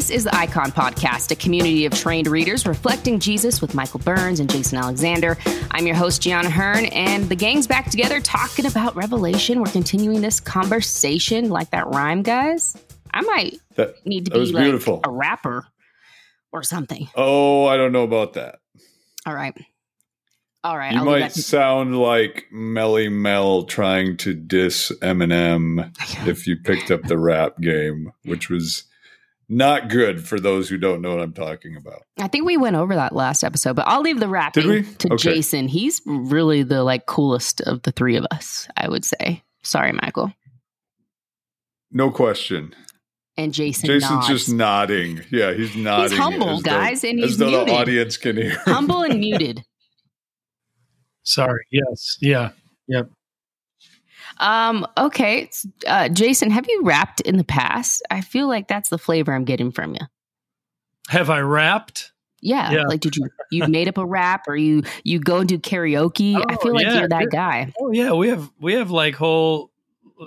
[0.00, 4.40] This is the Icon Podcast, a community of trained readers reflecting Jesus with Michael Burns
[4.40, 5.36] and Jason Alexander.
[5.72, 9.60] I'm your host, Gianna Hearn, and the gang's back together talking about Revelation.
[9.60, 11.50] We're continuing this conversation.
[11.50, 12.78] Like that rhyme, guys?
[13.12, 15.02] I might That, need to be like beautiful.
[15.04, 15.66] a rapper
[16.50, 17.06] or something.
[17.14, 18.60] oh, I don't know about that.
[19.26, 19.54] All right.
[20.64, 20.94] All right.
[20.94, 25.92] You I'll might to- sound like Melle Mel trying to diss Eminem
[26.26, 28.84] if you picked up the rap game, which was
[29.50, 32.02] not good for those who don't know what I'm talking about.
[32.18, 35.16] I think we went over that last episode, but I'll leave the rapping to Okay.
[35.34, 35.66] Jason.
[35.68, 39.42] He's really the like coolest of the three of us, I would say.
[39.62, 40.32] Sorry, Michael.
[41.90, 42.74] No question.
[43.36, 44.28] And Jason Jason's nods.
[44.28, 45.22] just nodding.
[45.30, 46.16] Yeah, he's nodding.
[46.18, 47.68] humble, as though- guys, and as he's though muted.
[47.68, 48.50] the audience can hear.
[48.50, 48.58] him.
[48.66, 49.64] humble and muted.
[51.22, 51.64] Sorry.
[51.70, 52.16] Yes.
[52.20, 52.50] Yeah.
[54.40, 55.50] Um, okay.
[55.86, 58.02] Uh, Jason, have you rapped in the past?
[58.10, 60.00] I feel like that's the flavor I'm getting from you.
[61.08, 62.10] Have I rapped?
[62.40, 62.70] Yeah.
[62.72, 62.82] Yeah.
[62.84, 66.36] Like did you you made up a rap or you you go and do karaoke?
[66.36, 67.72] I Oh, feel like yeah, you're that guy.
[67.78, 69.70] Oh yeah, we have we have like whole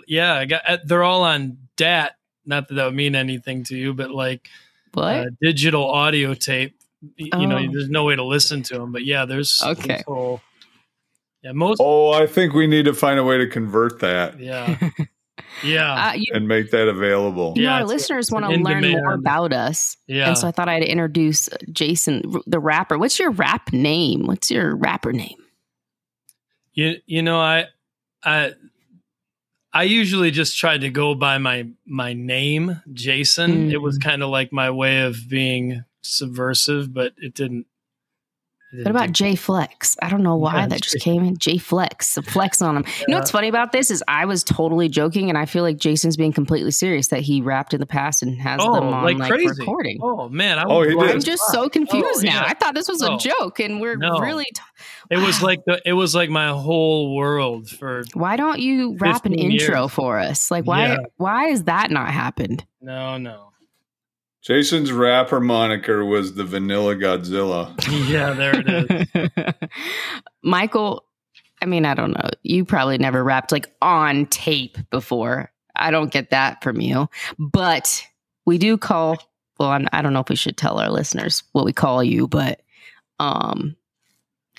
[0.08, 0.34] yeah.
[0.36, 2.16] I got uh, they're all on DAT.
[2.46, 4.48] Not that that would mean anything to you, but like
[4.94, 5.16] What?
[5.16, 6.76] uh, digital audio tape.
[7.18, 7.72] You know, Oh.
[7.72, 8.92] there's no way to listen to them.
[8.92, 9.88] But yeah, there's Okay.
[9.88, 10.42] there's whole,
[11.44, 14.78] yeah, most Oh, I think we need to find a way to convert that yeah
[15.64, 17.54] yeah uh, you, and make that available.
[17.56, 19.98] you know, Yeah, our listeners want to in learn more about us.
[20.08, 20.28] yeah.
[20.30, 22.98] And so I thought I'd introduce Jason, the rapper.
[22.98, 24.26] What's your rap name?
[24.26, 25.38] What's your rapper name?
[26.74, 27.66] You you know I
[28.24, 28.54] I
[29.74, 33.70] I usually just tried to go by my my name, Jason.
[33.70, 33.72] Mm.
[33.72, 37.66] It was kind of like my way of being subversive, but it didn't.
[38.74, 39.96] It What about J Flex?
[40.02, 41.38] I don't know why Yeah, that just came in.
[41.38, 42.86] J Flex, the flex on him.
[43.08, 45.78] You know what's funny about this is I was totally joking, and I feel like
[45.78, 49.04] Jason's being completely serious that he rapped in the past and has Oh, them on
[49.04, 49.54] like like, crazy.
[49.60, 50.00] recording.
[50.02, 50.60] Oh man!
[50.60, 51.16] I Oh, was he blind did.
[51.16, 52.42] I'm just so oh, confused Oh, now.
[52.42, 52.46] yeah.
[52.48, 53.16] I thought this was No.
[53.16, 54.20] a joke, and we're No.
[54.20, 54.46] really.
[54.46, 54.62] T-
[55.12, 55.82] It was like the.
[55.86, 58.04] It was like my whole world for.
[58.14, 59.92] Why don't you rap an 15 intro years.
[59.92, 60.50] for us?
[60.52, 60.88] Like, why?
[60.88, 60.98] Yeah.
[61.18, 62.66] Why has that not happened?
[62.82, 63.52] No, no.
[64.44, 67.74] Jason's rapper moniker was the Vanilla Godzilla.
[68.10, 69.70] Yeah, there it is.
[70.44, 71.06] Michael,
[71.62, 72.30] I mean, I don't know.
[72.44, 75.52] You probably never rapped like on tape before.
[75.76, 77.10] I don't get that from you,
[77.40, 78.06] but
[78.46, 79.18] we do call.
[79.60, 82.28] Well, I'm, I don't know if we should tell our listeners what we call you,
[82.28, 82.62] but
[83.20, 83.76] um,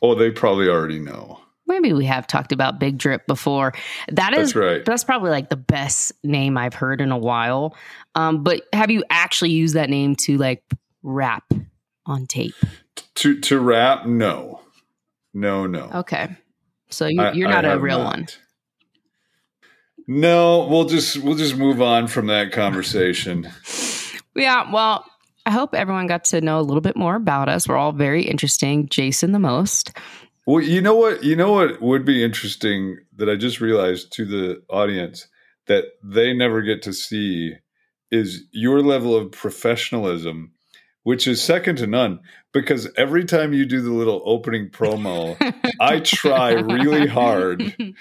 [0.03, 1.41] Oh, they probably already know.
[1.67, 3.73] Maybe we have talked about Big Drip before.
[4.11, 4.85] That is That's right.
[4.85, 7.77] that's probably like the best name I've heard in a while.
[8.15, 10.63] Um, but have you actually used that name to like
[11.03, 11.45] rap
[12.07, 12.55] on tape?
[13.17, 14.61] To to rap, no,
[15.33, 15.91] no, no.
[15.95, 16.37] Okay,
[16.91, 18.17] so you, you're I not a real not.
[18.17, 18.27] one.
[20.07, 23.51] No, we'll just we'll just move on from that conversation.
[24.37, 25.05] Yeah, well,
[25.47, 27.69] I hope everyone got to know a little bit more about us.
[27.69, 28.89] We're all very interesting.
[28.89, 29.97] Jason the most.
[30.47, 31.25] Well, you know what?
[31.25, 35.27] You know what would be interesting that I just realized to the audience
[35.67, 37.55] that they never get to see
[38.11, 40.53] is your level of professionalism,
[41.03, 42.21] which is second to none.
[42.53, 45.37] Because every time you do the little opening promo,
[45.81, 47.75] I try really hard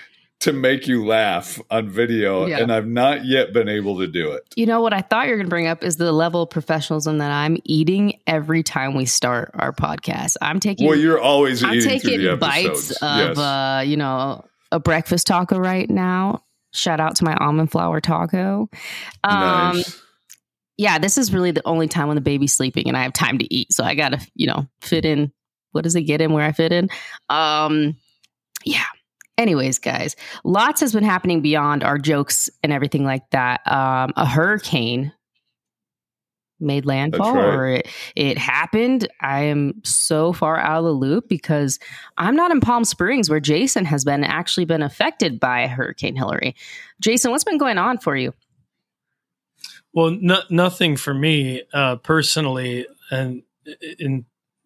[0.44, 2.59] to make you laugh on video, Yeah.
[2.59, 4.44] and I've not yet been able to do it.
[4.56, 6.50] You know what I thought you were going to bring up is the level of
[6.50, 10.36] professionalism that I'm eating every time we start our podcast.
[10.42, 11.90] I'm taking Well, you're always eating.
[11.92, 13.38] I'm taking bites of yes.
[13.38, 16.44] uh, you know, a breakfast taco right now.
[16.74, 18.68] Shout out to my almond flour taco.
[19.24, 20.02] Um nice.
[20.78, 23.38] yeah, this is really the only time when the baby's sleeping and I have time
[23.38, 23.72] to eat.
[23.72, 25.31] So I gotta, you know, fit in.
[25.72, 26.90] What does it get in where I fit in?
[27.30, 27.96] Um,
[28.66, 28.84] yeah.
[29.38, 33.61] Anyways, guys, lots has been happening beyond our jokes and everything like that.
[33.66, 35.11] Um, a hurricane
[36.59, 37.45] made landfall right.
[37.45, 39.07] or it, it happened.
[39.21, 41.80] I am so far out of the loop because
[42.18, 46.56] I'm not in Palm Springs where Jason has been actually been affected by Hurricane Hilary.
[47.01, 48.33] Jason, what's been going on for you?
[49.94, 53.44] Well, no, nothing for me uh, personally, and
[54.00, 54.25] in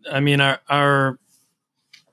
[0.10, 1.20] I mean our our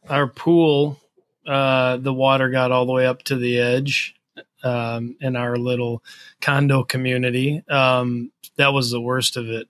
[0.08, 0.98] our pool,
[1.46, 4.14] uh, the water got all the way up to the edge
[4.62, 6.02] um, in our little
[6.40, 7.62] condo community.
[7.68, 9.68] Um, that was the worst of it,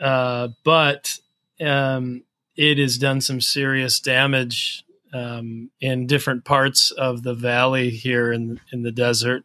[0.00, 1.18] uh, but
[1.60, 2.22] um,
[2.56, 8.60] it has done some serious damage um, in different parts of the valley here in
[8.72, 9.44] in the desert.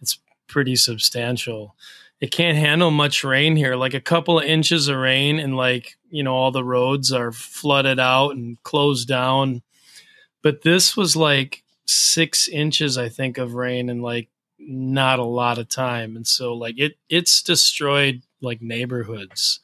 [0.00, 1.74] It's pretty substantial
[2.24, 3.76] it can't handle much rain here.
[3.76, 7.32] Like a couple of inches of rain, and like you know, all the roads are
[7.32, 9.60] flooded out and closed down.
[10.44, 14.28] But this was like six inches, I think, of rain and like
[14.60, 19.58] not a lot of time, and so like it it's destroyed like neighborhoods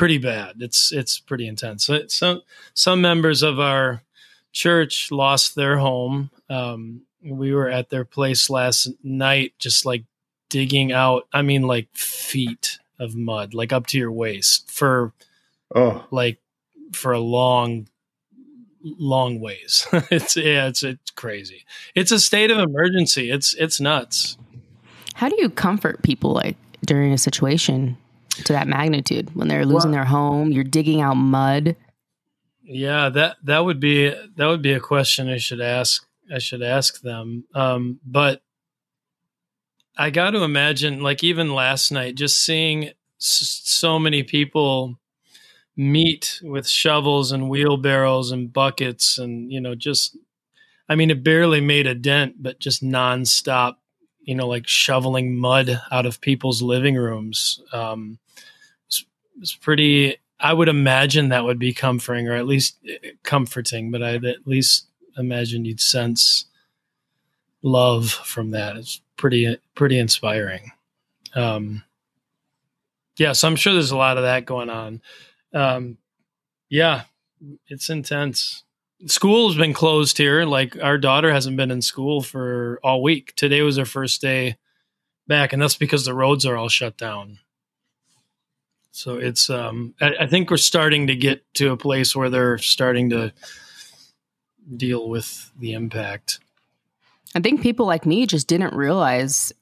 [0.00, 0.56] pretty bad.
[0.60, 1.84] It's it's pretty intense.
[1.84, 2.40] So, some
[2.72, 4.02] some members of our
[4.50, 6.30] church lost their home.
[6.48, 10.04] Um, we were at their place last night, just like
[10.48, 11.28] digging out.
[11.34, 15.12] I mean, like feet of mud, like up to your waist for
[15.74, 16.38] Oh, like
[16.92, 17.86] for a long
[18.82, 24.38] long ways it's yeah it's it's crazy it's a state of emergency it's it's nuts
[25.14, 26.56] How do you comfort people like
[26.86, 27.96] during a situation
[28.44, 30.50] to that magnitude when they're losing Well- their home?
[30.50, 31.76] You're digging out mud.
[32.64, 36.62] yeah that that would be that would be a question i should ask i should
[36.62, 38.42] ask them um but
[39.98, 42.84] i got to imagine like even last night just seeing
[43.20, 44.96] s- so many people
[45.80, 50.14] meet with shovels and wheelbarrows and buckets and you know just
[50.90, 53.76] i mean it barely made a dent but just nonstop
[54.20, 57.62] you know like shoveling mud out of people's living rooms.
[57.72, 58.18] Um
[58.88, 59.06] it's,
[59.40, 64.02] it's pretty i would imagine that would be comforting or at least eh, comforting but
[64.02, 64.86] i'd at least
[65.16, 66.44] imagine you'd sense
[67.62, 68.76] love from that.
[68.76, 70.72] It's pretty pretty inspiring.
[71.34, 71.84] Um
[73.16, 75.00] yeah so i'm sure there's a lot of that going on
[75.52, 75.98] um
[76.68, 77.02] yeah
[77.68, 78.64] it's intense.
[79.06, 80.44] School's been closed here.
[80.44, 83.34] Like our daughter hasn't been in school for all week.
[83.34, 84.56] Today was her first day
[85.26, 87.38] back and that's because the roads are all shut down.
[88.92, 92.58] So it's um I, I think we're starting to get to a place where they're
[92.58, 93.32] starting to
[94.76, 96.40] deal with the impact.
[97.34, 99.52] I think people like me just didn't realize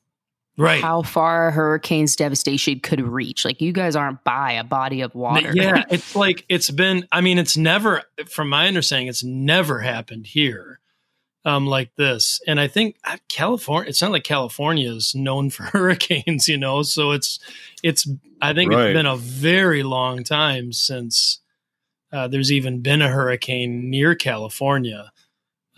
[0.58, 3.44] right how far a hurricane's devastation could reach.
[3.46, 5.52] Like you guys aren't by a body of water.
[5.54, 7.06] Yeah, it's like it's been.
[7.10, 10.80] I mean, it's never, from my understanding, it's never happened here,
[11.44, 12.40] um, like this.
[12.46, 13.88] And I think uh, California.
[13.88, 16.82] It's not like California is known for hurricanes, you know.
[16.82, 17.38] So it's,
[17.82, 18.06] it's.
[18.42, 18.90] I think Right.
[18.90, 21.40] it's been a very long time since
[22.12, 25.10] uh, there's even been a hurricane near California.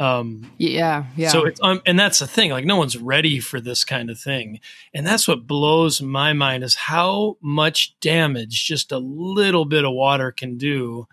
[0.00, 1.29] Um, yeah, yeah.
[1.29, 2.50] so it's um, and that's the thing.
[2.50, 4.61] Like no one's ready for this kind of thing,
[4.94, 9.93] and that's what blows my mind is how much damage just a little bit of
[9.93, 11.06] water can do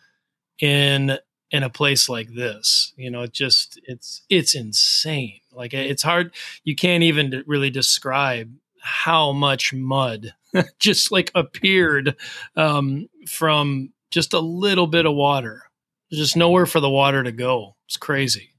[0.59, 1.19] in
[1.51, 2.93] in a place like this.
[2.95, 5.41] You know, it just it's it's insane.
[5.51, 6.33] Like it's hard.
[6.63, 10.33] You can't even really describe how much mud
[10.79, 12.15] just like appeared
[12.55, 15.63] um, from just a little bit of water.
[16.09, 17.75] There's just nowhere for the water to go.
[17.85, 18.51] It's crazy.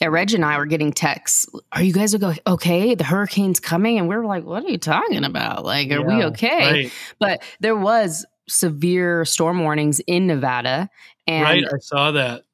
[0.00, 1.46] Yeah, Reg and I were getting texts.
[1.72, 2.14] Are you guys
[2.46, 2.94] okay?
[2.94, 5.64] The hurricane's coming, and we are like, "What are you talking about?
[5.64, 6.92] Like, are we okay?" Right.
[7.18, 10.88] But there was severe storm warnings in Nevada,
[11.26, 11.64] and right.
[11.64, 12.44] I saw that.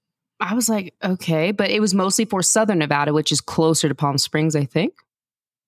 [0.40, 3.94] I was like, "Okay," but it was mostly for Southern Nevada, which is closer to
[3.94, 4.94] Palm Springs, I think,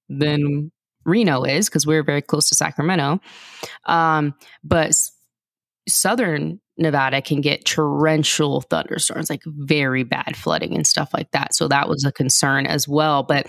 [0.09, 0.73] than
[1.05, 3.21] Reno is because we're very close to Sacramento.
[3.87, 4.35] Um,
[4.65, 4.95] but
[5.89, 11.55] Southern Nevada can get torrential thunderstorms, like very bad flooding and stuff like that.
[11.55, 13.23] So that was a concern as well.
[13.23, 13.49] But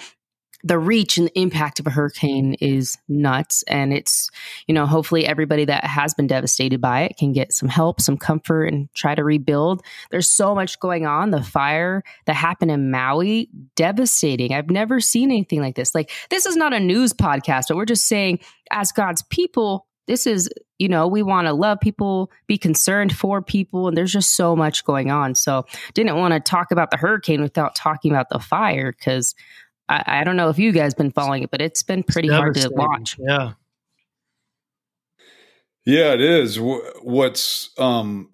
[0.62, 3.64] the reach and the impact of a hurricane is nuts.
[3.64, 4.30] And it's,
[4.68, 8.18] you know, hopefully everybody that has been devastated by it can get some help, some
[8.18, 9.82] comfort, and try to rebuild.
[10.12, 11.32] There's so much going on.
[11.32, 14.54] The fire that happened in Maui, devastating.
[14.54, 15.96] I've never seen anything like this.
[15.96, 20.26] Like, this is not a news podcast, but we're just saying, as God's people, this
[20.26, 20.50] is,
[20.80, 24.56] you know, we want to love people, be concerned for people, and there's just so
[24.56, 25.36] much going on.
[25.36, 29.36] So, didn't want to talk about the hurricane without talking about the fire because
[29.88, 32.56] I, I don't know if you guys been following it, but it's been pretty hard
[32.56, 33.18] to watch.
[33.20, 33.54] Yeah.
[35.86, 36.60] Yeah, it is.
[36.60, 38.30] What's um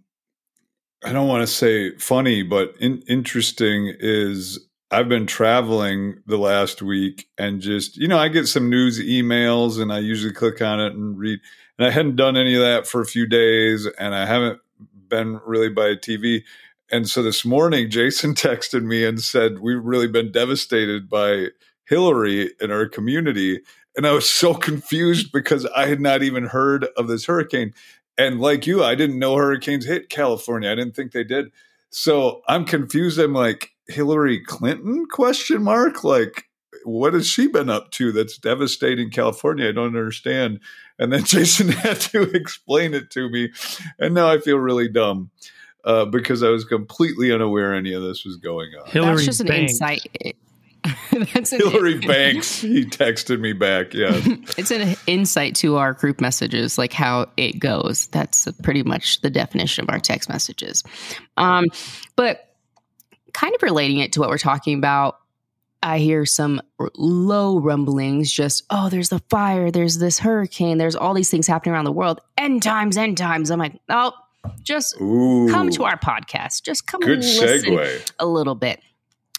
[1.03, 6.81] I don't want to say funny, but in- interesting is I've been traveling the last
[6.81, 10.79] week and just, you know, I get some news emails and I usually click on
[10.79, 11.39] it and read.
[11.77, 14.59] And I hadn't done any of that for a few days and I haven't
[15.09, 16.43] been really by TV.
[16.91, 21.47] And so this morning, Jason texted me and said, We've really been devastated by
[21.85, 23.61] Hilary in our community.
[23.95, 27.73] And I was so confused because I had not even heard of this hurricane.
[28.17, 30.71] And like you, I didn't know hurricanes hit California.
[30.71, 31.51] I didn't think they did.
[31.89, 33.19] So I'm confused.
[33.19, 36.03] I'm like, Hillary Clinton question mark?
[36.03, 36.45] Like,
[36.83, 39.69] what has she been up to that's devastating California?
[39.69, 40.59] I don't understand.
[40.99, 43.51] And then Jason had to explain it to me.
[43.99, 45.31] And now I feel really dumb
[45.83, 48.89] uh, because I was completely unaware any of this was going on.
[48.89, 49.73] Hilary That's just an Banks.
[49.73, 50.35] insight.
[51.33, 53.93] That's an, Hilary Banks, he texted me back.
[53.93, 54.19] Yeah.
[54.57, 58.07] it's an insight to our group messages, like how it goes.
[58.07, 60.83] That's pretty much the definition of our text messages.
[61.37, 61.65] Um,
[62.15, 62.55] but
[63.33, 65.19] kind of relating it to what we're talking about,
[65.83, 66.61] I hear some
[66.95, 71.73] low rumblings, just, oh, there's the fire, there's this hurricane, there's all these things happening
[71.73, 72.21] around the world.
[72.37, 73.51] End times, end times.
[73.51, 74.13] I'm like, oh,
[74.63, 76.63] just Ooh, come to our podcast.
[76.63, 78.11] Just come good and listen segue.
[78.19, 78.79] a little bit.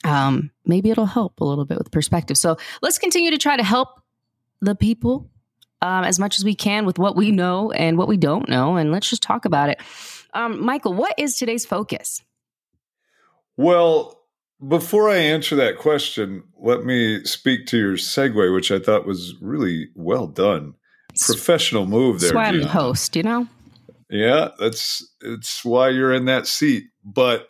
[0.04, 2.36] Um, maybe it'll help a little bit with perspective.
[2.36, 4.00] So let's continue to try to help
[4.60, 5.28] the people
[5.82, 8.76] um, as much as we can with what we know and what we don't know.
[8.76, 9.80] And let's just talk about it.
[10.32, 12.22] Um, Michael, what is today's focus?
[13.56, 14.15] Well,
[14.66, 19.34] before I answer that question, let me speak to your segue, which I thought was
[19.40, 20.74] really well done.
[21.20, 22.28] Professional move there.
[22.28, 23.48] That's why I'm the host, you know?
[24.10, 26.84] Yeah, that's it's why you're in that seat.
[27.04, 27.48] But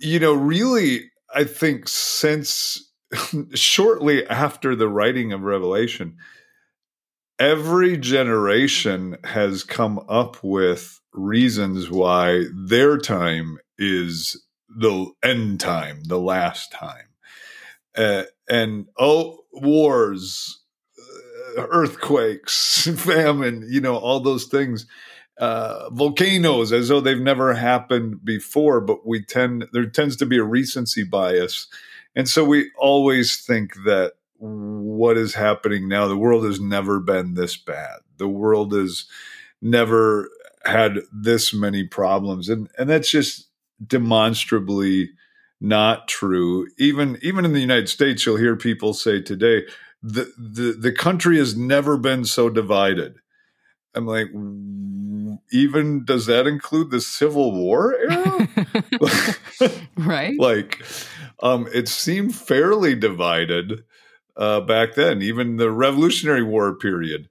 [0.00, 2.92] you know, really, I think since
[3.54, 6.16] shortly after the writing of Revelation,
[7.38, 14.42] every generation has come up with reasons why their time is
[14.76, 17.06] the end time, the last time.
[17.96, 20.60] Uh, and oh, wars,
[21.58, 24.86] uh, earthquakes, famine, you know, all those things.
[25.38, 30.38] Uh, volcanoes as though they've never happened before, but we tend there tends to be
[30.38, 31.66] a recency bias,
[32.14, 37.34] and so we always think that what is happening now, the world has never been
[37.34, 38.00] this bad.
[38.18, 39.06] The world has
[39.62, 40.28] never
[40.64, 43.48] had this many problems, and and that's just
[43.86, 45.10] demonstrably
[45.60, 46.66] not true.
[46.78, 49.64] Even even in the United States, you'll hear people say today,
[50.02, 53.16] the the, the country has never been so divided.
[53.94, 54.28] I'm like,
[55.52, 58.48] even does that include the Civil War era?
[59.96, 60.34] right.
[60.38, 60.82] like,
[61.42, 63.84] um, it seemed fairly divided
[64.36, 65.20] uh, back then.
[65.20, 67.28] Even the Revolutionary War period,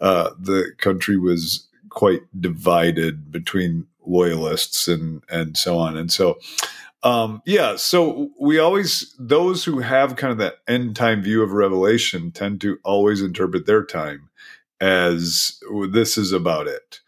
[0.00, 5.96] uh, the country was quite divided between loyalists and and so on.
[5.96, 6.38] And so,
[7.02, 7.76] um, yeah.
[7.76, 12.60] So we always those who have kind of that end time view of Revelation tend
[12.62, 14.28] to always interpret their time
[14.80, 17.00] as this is about it.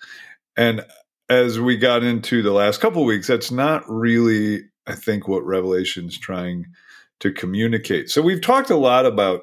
[0.56, 0.84] And
[1.28, 6.18] as we got into the last couple weeks, that's not really, I think, what Revelation's
[6.18, 6.66] trying
[7.20, 8.10] to communicate.
[8.10, 9.42] So we've talked a lot about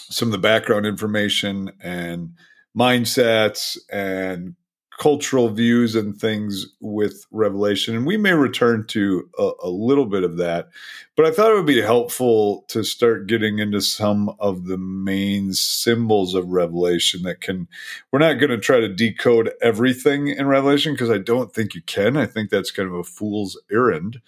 [0.00, 2.34] some of the background information and
[2.76, 4.54] mindsets and
[5.02, 7.96] cultural views and things with Revelation.
[7.96, 10.68] And we may return to a, a, little bit of that.
[11.16, 15.54] But I thought it would be helpful to start getting into some of the main
[15.54, 17.66] symbols of Revelation that can,
[18.12, 21.82] we're not going to try to decode everything in Revelation because I don't think you
[21.82, 22.16] can.
[22.16, 24.20] I think that's kind of a fool's errand.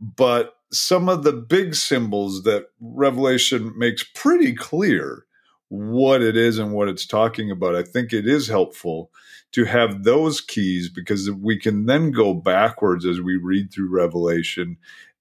[0.00, 5.26] But some of the big symbols that Revelation makes pretty clear
[5.68, 9.10] what it is and what it's talking about, I think it is helpful
[9.52, 14.76] to have those keys because we can then go backwards as we read through Revelation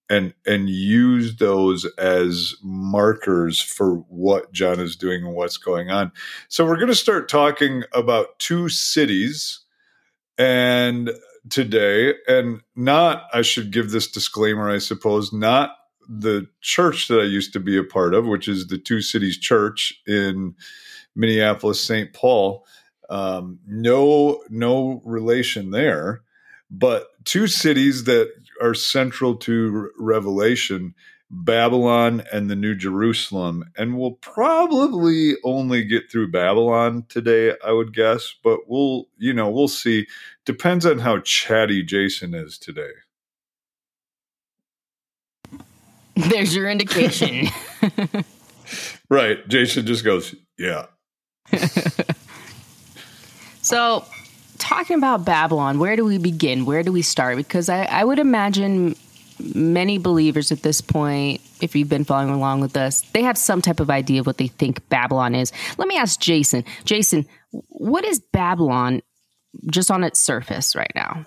[0.10, 6.12] and and use those as markers for what John is doing and what's going on.
[6.48, 9.62] So we're going to start talking about two cities
[10.38, 11.12] and
[11.50, 15.72] today and not I should give this disclaimer I suppose not
[16.08, 19.38] the church that I used to be a part of which is the Two Cities
[19.38, 20.56] Church in
[21.16, 22.14] Minneapolis St.
[22.14, 22.66] Paul
[23.10, 26.22] um, no no relation there
[26.72, 28.32] but two cities that
[28.62, 30.96] are central to revelation
[31.30, 37.94] babylon and the new jerusalem and we'll probably only get through babylon today i would
[37.94, 40.08] guess but we'll you know we'll see.
[40.46, 42.92] Depends on how chatty jason is today.
[46.16, 47.48] There's your indication.
[49.10, 49.48] Right.
[49.48, 50.88] Jason just goes yeah
[53.66, 54.06] so,
[54.60, 56.66] talking about Babylon, where do we begin?
[56.66, 57.36] Where do we start?
[57.36, 58.96] Because I, I, would imagine
[59.56, 63.64] many believers at this point, if you've been following along with us, they have some
[63.64, 65.52] type of idea of what they think Babylon is.
[65.80, 66.64] Let me ask Jason.
[66.84, 67.26] Jason,
[67.70, 69.02] what is Babylon
[69.72, 71.26] just on its surface right now?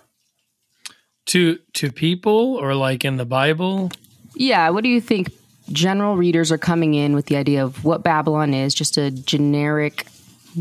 [1.26, 3.90] To to people or like in the Bible?
[4.36, 5.32] Yeah, what do you think
[5.72, 10.06] general readers are coming in with the idea of what Babylon is, just a generic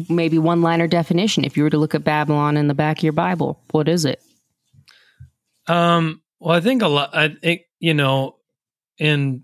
[0.09, 1.43] maybe one liner definition.
[1.43, 4.05] If you were to look at babylon in the back of your bible what is
[4.05, 4.21] it?
[5.67, 8.37] Um well i think a lot i think you know
[8.97, 9.43] in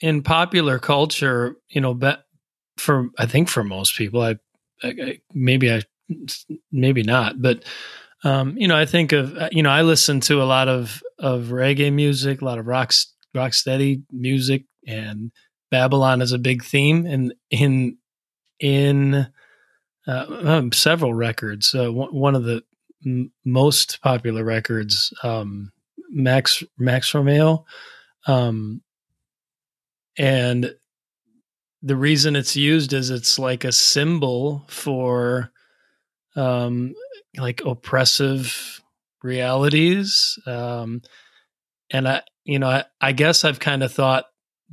[0.00, 1.98] in popular culture you know
[2.76, 4.36] for i think for most people I,
[4.82, 5.82] I, maybe i
[6.70, 7.64] maybe not but
[8.24, 11.02] um you know i think of uh, you know i listen to a lot of
[11.18, 12.92] of reggae music a lot of rock
[13.34, 15.30] rock steady music and
[15.70, 17.96] babylon is a big theme and in
[18.58, 19.26] in
[20.06, 21.74] uh, um, several records.
[21.74, 22.62] Uh, one of the
[23.04, 25.72] m- most popular records, um,
[26.10, 27.64] Max Max Romeo,
[28.26, 28.82] um,
[30.18, 30.74] and
[31.82, 35.50] the reason it's used is it's like a symbol for
[36.36, 36.94] um,
[37.36, 38.80] like oppressive
[39.22, 40.38] realities.
[40.46, 41.02] Um,
[41.90, 44.24] and I, you know, I, I guess I've kind of thought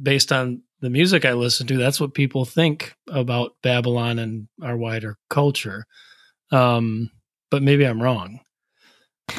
[0.01, 4.77] based on the music I listen to, that's what people think about Babylon and our
[4.77, 5.85] wider culture.
[6.51, 7.11] Um,
[7.51, 8.39] but maybe I'm wrong.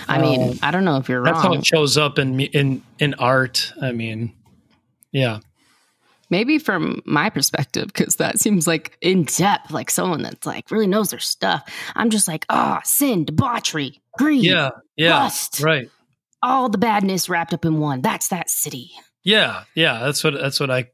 [0.07, 1.43] I mean, uh, I don't know if you're that's wrong.
[1.43, 3.73] That's how it shows up in in in art.
[3.81, 4.35] I mean,
[5.13, 5.41] yeah.
[6.29, 10.87] Maybe from my perspective, because that seems like in depth, like someone that's like really
[10.87, 11.69] knows their stuff.
[11.97, 15.91] I'm just like, ah, oh, sin, debauchery, greed, yeah, yeah, lust, right.
[16.41, 18.01] All the badness wrapped up in one.
[18.01, 18.93] That's that city.
[19.25, 19.99] Yeah, yeah.
[19.99, 20.91] That's what that's what I,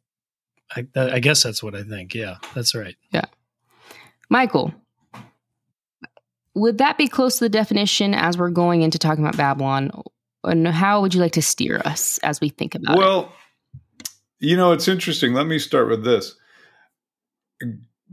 [0.75, 2.15] I, I guess that's what I think.
[2.15, 2.97] Yeah, that's right.
[3.11, 3.27] Yeah,
[4.29, 4.75] Michael,
[6.55, 9.91] would that be close to the definition as we're going into talking about Babylon?
[10.43, 13.23] And how would you like to steer us as we think about well, it?
[13.23, 13.33] Well,
[14.39, 15.35] you know, it's interesting.
[15.35, 16.35] Let me start with this.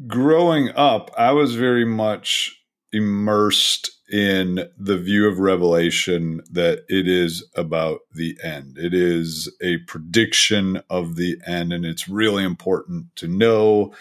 [0.07, 2.59] Growing up, I was very much
[2.91, 8.77] immersed in the view of Revelation that it is about the end.
[8.77, 13.91] It is a prediction of the end, and it's really important to know.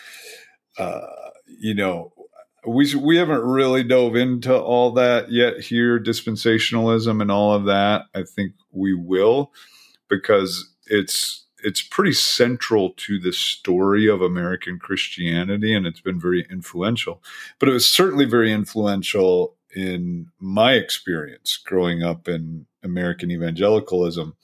[0.76, 1.06] Uh,
[1.46, 2.12] you know,
[2.66, 8.02] we we haven't really dove into all that yet here, dispensationalism and all of that.
[8.14, 9.50] I think we will
[10.10, 16.46] because it's it's pretty central to the story of American Christianity, and it's been very
[16.50, 17.22] influential.
[17.58, 24.36] But it was certainly very influential in my experience growing up in American evangelicalism.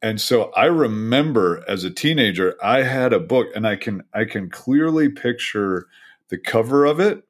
[0.00, 4.24] And so I remember as a teenager, I had a book, and I can I
[4.24, 5.86] can clearly picture
[6.28, 7.22] the cover of it,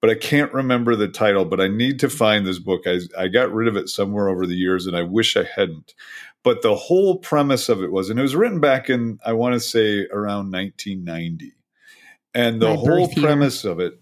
[0.00, 1.44] but I can't remember the title.
[1.44, 2.82] But I need to find this book.
[2.86, 5.94] I, I got rid of it somewhere over the years, and I wish I hadn't.
[6.42, 9.54] But the whole premise of it was, and it was written back in, I want
[9.54, 11.54] to say around 1990.
[12.34, 13.72] And the My whole premise year.
[13.72, 14.00] of it,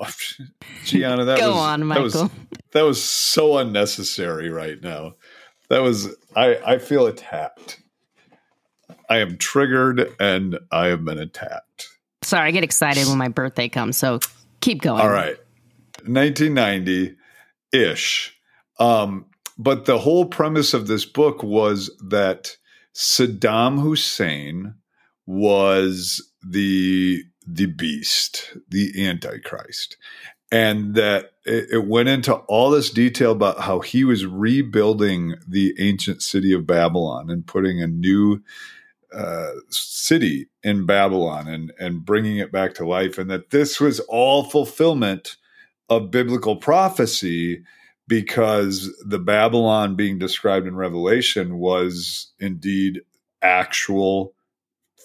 [0.84, 2.08] Gianna, that Go was, on, Michael.
[2.08, 2.30] That was,
[2.72, 5.14] that was so unnecessary right now.
[5.68, 7.82] That was, I, I feel attacked.
[9.08, 11.88] I am triggered and I have been attacked.
[12.22, 13.96] Sorry, I get excited when my birthday comes.
[13.96, 14.20] So
[14.60, 15.00] keep going.
[15.00, 15.36] All right.
[16.06, 17.16] 1990
[17.72, 18.36] ish.
[18.78, 19.26] Um,
[19.58, 22.56] but the whole premise of this book was that
[22.94, 24.74] Saddam Hussein
[25.26, 29.96] was the the beast, the antichrist.
[30.50, 35.74] And that it, it went into all this detail about how he was rebuilding the
[35.78, 38.42] ancient city of Babylon and putting a new
[39.14, 43.18] uh, city in Babylon and, and bringing it back to life.
[43.18, 45.36] And that this was all fulfillment
[45.88, 47.64] of biblical prophecy
[48.08, 53.02] because the Babylon being described in Revelation was indeed
[53.40, 54.34] actual,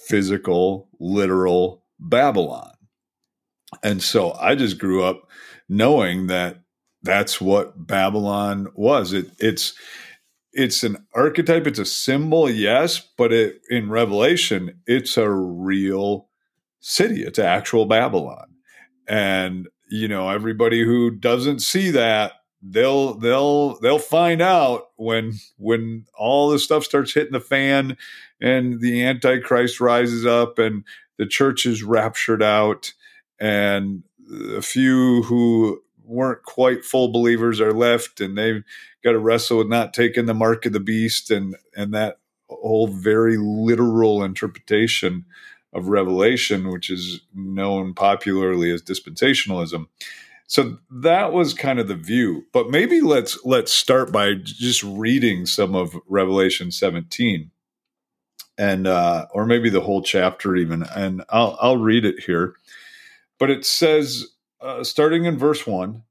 [0.08, 2.72] physical, literal Babylon.
[3.84, 5.28] And so I just grew up
[5.68, 6.62] knowing that
[7.04, 9.14] that's what Babylon was.
[9.14, 9.74] It, it's
[10.54, 16.30] it's an archetype, it's a symbol, yes, but it, in Revelation, it's a real
[16.80, 17.22] city.
[17.24, 18.48] It's actual Babylon.
[19.08, 26.06] And you know, everybody who doesn't see that they'll they'll they'll find out when when
[26.18, 27.98] all this stuff starts hitting the fan
[28.42, 30.84] and the antichrist rises up and
[31.18, 32.94] the church is raptured out
[33.40, 34.04] and
[34.56, 38.64] a few who weren't quite full believers are left and they've
[39.04, 42.88] got to wrestle with not taking the mark of the beast and and that whole
[42.88, 45.26] very literal interpretation
[45.74, 49.88] of revelation which is known popularly as dispensationalism.
[50.48, 55.46] So that was kind of the view but maybe let's let's start by just reading
[55.46, 57.52] some of revelation 17
[58.58, 62.56] and uh or maybe the whole chapter even and i'll i'll read it here.
[63.40, 64.26] But it says
[64.62, 66.04] uh, starting in verse 1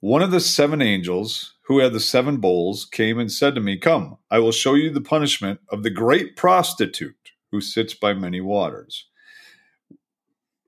[0.00, 3.76] one of the seven angels who had the seven bowls came and said to me
[3.78, 8.40] come i will show you the punishment of the great prostitute who sits by many
[8.40, 9.06] waters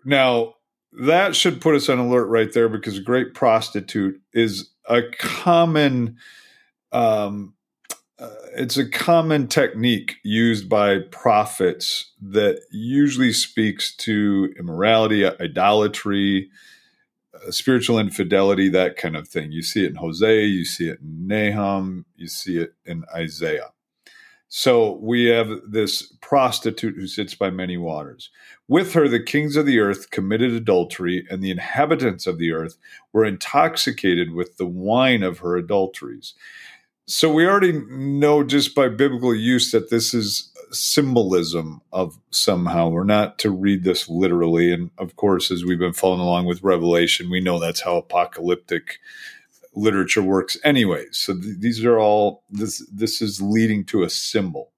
[0.05, 0.55] now
[0.93, 6.17] that should put us on alert right there because great prostitute is a common
[6.93, 7.55] um,
[8.19, 16.51] uh, it's a common technique used by prophets that usually speaks to immorality idolatry
[17.35, 20.99] uh, spiritual infidelity that kind of thing you see it in hosea you see it
[21.01, 23.71] in nahum you see it in isaiah
[24.49, 28.31] so we have this prostitute who sits by many waters.
[28.67, 32.79] With her, the kings of the earth committed adultery, and the inhabitants of the earth
[33.13, 36.33] were intoxicated with the wine of her adulteries.
[37.09, 42.89] So we already know just by biblical use that this is symbolism of somehow.
[42.89, 44.71] We're not to read this literally.
[44.73, 48.99] And of course, as we've been following along with Revelation, we know that's how apocalyptic
[49.75, 51.07] literature works anyway.
[51.13, 54.73] So th- these are all this this is leading to a symbol.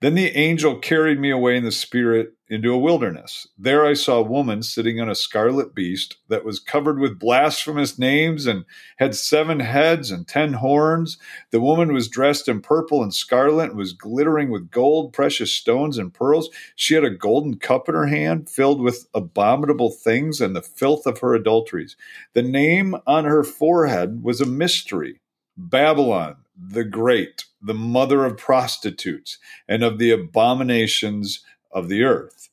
[0.00, 3.46] Then the angel carried me away in the spirit into a wilderness.
[3.56, 7.96] There I saw a woman sitting on a scarlet beast that was covered with blasphemous
[7.96, 8.64] names and
[8.98, 11.16] had seven heads and ten horns.
[11.52, 15.96] The woman was dressed in purple and scarlet and was glittering with gold, precious stones,
[15.96, 16.50] and pearls.
[16.74, 21.06] She had a golden cup in her hand filled with abominable things and the filth
[21.06, 21.96] of her adulteries.
[22.34, 25.20] The name on her forehead was a mystery
[25.56, 32.48] Babylon the Great the mother of prostitutes and of the abominations of the earth.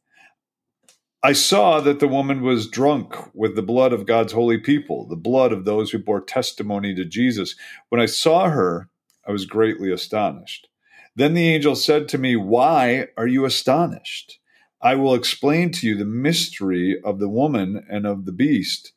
[1.24, 5.16] I saw that the woman was drunk with the blood of God's holy people, the
[5.16, 7.56] blood of those who bore testimony to Jesus.
[7.90, 8.90] When I saw her,
[9.28, 10.70] I was greatly astonished.
[11.16, 14.40] Then the angel said to me, Why are you astonished?
[14.82, 18.94] I will explain to you the mystery of the woman and of the beast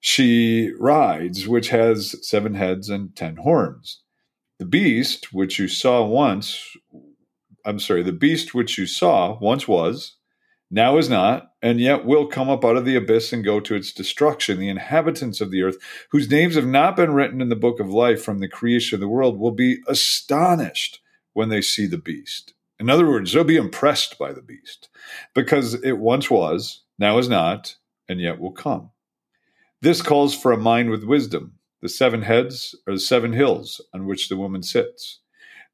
[0.00, 4.02] she rides, which has seven heads and ten horns.
[4.58, 6.76] The beast which you saw once,
[7.66, 10.14] I'm sorry, the beast which you saw once was,
[10.70, 13.74] now is not, and yet will come up out of the abyss and go to
[13.74, 14.58] its destruction.
[14.58, 15.76] The inhabitants of the earth,
[16.10, 19.00] whose names have not been written in the book of life from the creation of
[19.00, 21.00] the world, will be astonished
[21.34, 22.54] when they see the beast.
[22.78, 24.88] In other words, they'll be impressed by the beast
[25.34, 27.76] because it once was, now is not,
[28.08, 28.90] and yet will come.
[29.82, 31.54] This calls for a mind with wisdom.
[31.82, 35.20] The seven heads are the seven hills on which the woman sits.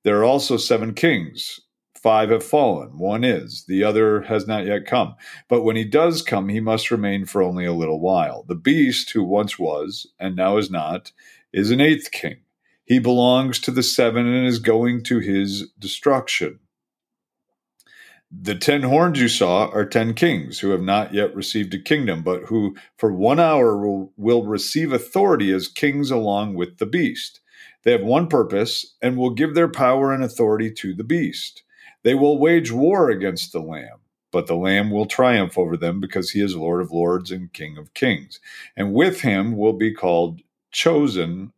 [0.05, 1.61] There are also seven kings.
[2.03, 5.15] Five have fallen, one is, the other has not yet come.
[5.49, 8.43] But when he does come, he must remain for only a little while.
[8.43, 11.13] The beast, who once was, and now is not,
[11.53, 12.39] is an eighth king.
[12.85, 16.59] He belongs to the seven and is going to his destruction.
[18.33, 22.23] The ten horns you saw are ten kings who have not yet received a kingdom,
[22.23, 27.41] but who for one hour will, will receive authority as kings along with the beast.
[27.85, 31.63] They have one purpose and will give their power and authority to the beast.
[32.05, 33.99] They will wage war against the Lamb,
[34.31, 37.79] but the Lamb will triumph over them because he is Lord of lords and King
[37.79, 38.41] of kings.
[38.77, 41.53] And with him will be called chosen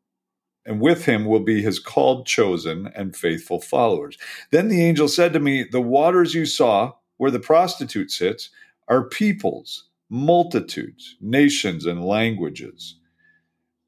[0.66, 4.16] and with him will be his called, chosen, and faithful followers.
[4.50, 8.50] Then the angel said to me, The waters you saw, where the prostitute sits,
[8.88, 12.96] are peoples, multitudes, nations, and languages,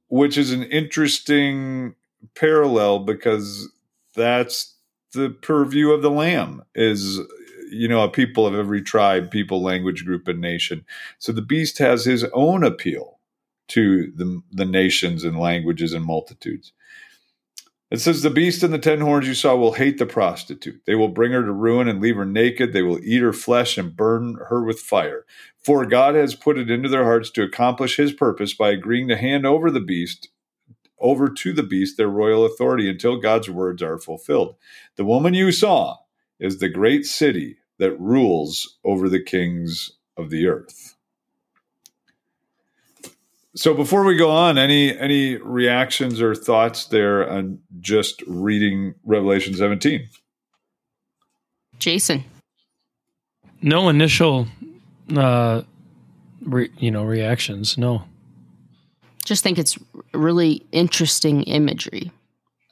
[0.09, 1.95] which is an interesting
[2.35, 3.71] parallel because
[4.15, 4.76] that's
[5.13, 7.21] the purview of the Lamb, is
[7.71, 10.85] you know, a people of every tribe, people, language group, and nation.
[11.19, 13.19] So the beast has his own appeal
[13.69, 16.73] to the, the nations and languages and multitudes.
[17.91, 20.83] It says, The beast and the ten horns you saw will hate the prostitute.
[20.87, 22.73] They will bring her to ruin and leave her naked.
[22.73, 25.25] They will eat her flesh and burn her with fire.
[25.65, 29.17] For God has put it into their hearts to accomplish his purpose by agreeing to
[29.17, 30.29] hand over the beast,
[30.99, 34.57] over to the beast, their royal authority until God's words are fulfilled.
[34.97, 35.97] The woman you saw
[36.39, 40.97] is the great city that rules over the kings of the earth.
[43.55, 49.55] So before we go on, any any reactions or thoughts there on just reading Revelation
[49.55, 50.09] 17?
[51.79, 52.25] Jason.
[53.63, 54.47] No initial
[55.17, 55.63] uh
[56.43, 58.05] re, you know reactions, no.
[59.27, 59.79] Just think it's
[60.15, 62.11] really interesting imagery.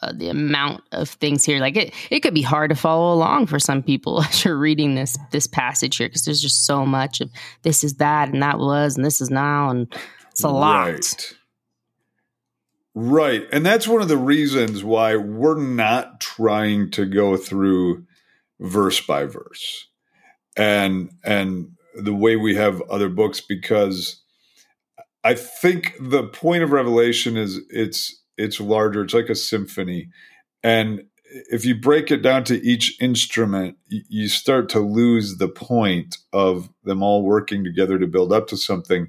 [0.02, 3.46] Uh, the amount of things here like it it could be hard to follow along
[3.46, 7.22] for some people as you're reading this this passage here because there's just so much
[7.22, 7.30] of
[7.62, 9.94] this is that and that was and this is now and
[10.30, 10.88] it's a lot.
[10.88, 11.34] Right.
[12.94, 13.42] Right.
[13.50, 18.06] And that's one of the reasons why we're not trying to go through
[18.60, 19.88] verse by verse.
[20.56, 24.22] And and the way we have other books because
[25.24, 29.02] I think the point of revelation is it's it's larger.
[29.02, 30.10] It's like a symphony.
[30.62, 31.04] And
[31.50, 36.68] if you break it down to each instrument, you start to lose the point of
[36.84, 39.08] them all working together to build up to something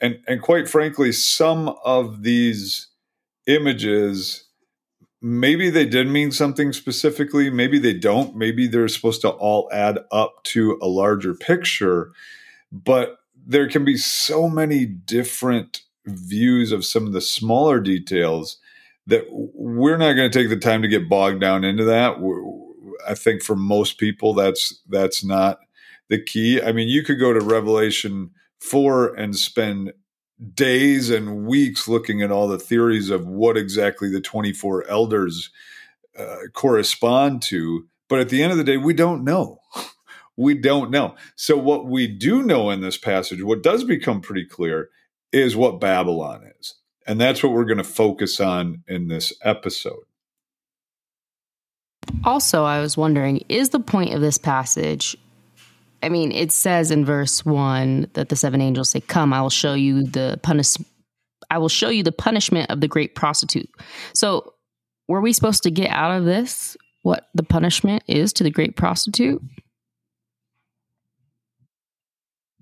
[0.00, 2.88] and and quite frankly, some of these
[3.46, 4.46] images
[5.22, 9.98] maybe they did mean something specifically maybe they don't maybe they're supposed to all add
[10.10, 12.12] up to a larger picture
[12.72, 13.18] but
[13.50, 18.58] there can be so many different views of some of the smaller details
[19.06, 22.16] that we're not going to take the time to get bogged down into that
[23.06, 25.58] i think for most people that's that's not
[26.08, 29.92] the key i mean you could go to revelation four and spend
[30.54, 35.50] days and weeks looking at all the theories of what exactly the 24 elders
[36.18, 37.86] uh, correspond to.
[38.08, 39.58] But at the end of the day, we don't know.
[40.36, 41.16] we don't know.
[41.36, 44.90] So, what we do know in this passage, what does become pretty clear,
[45.32, 46.74] is what Babylon is.
[47.06, 50.04] And that's what we're going to focus on in this episode.
[52.24, 55.16] Also, I was wondering is the point of this passage?
[56.02, 59.50] I mean, it says in verse 1 that the seven angels say, Come, I will
[59.50, 60.76] show you the punish
[61.50, 63.68] I will show you the punishment of the great prostitute.
[64.14, 64.54] So,
[65.08, 68.76] were we supposed to get out of this what the punishment is to the great
[68.76, 69.42] prostitute?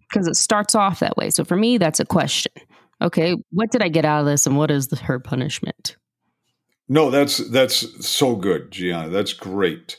[0.08, 1.30] Because it starts off that way.
[1.30, 2.52] So, for me, that's a question.
[3.00, 5.96] Okay, what did I get out of this and what is the, her punishment?
[6.88, 9.10] No, that's that's so good, Gianna.
[9.10, 9.98] That's great.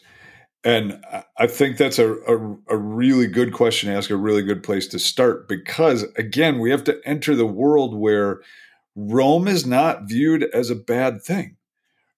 [0.63, 1.01] And
[1.37, 4.87] I think that's a, a, a, really good question to ask, a really good place
[4.87, 8.41] to start because, again, we have to enter the world where
[8.93, 11.55] Rome is not viewed as a bad thing.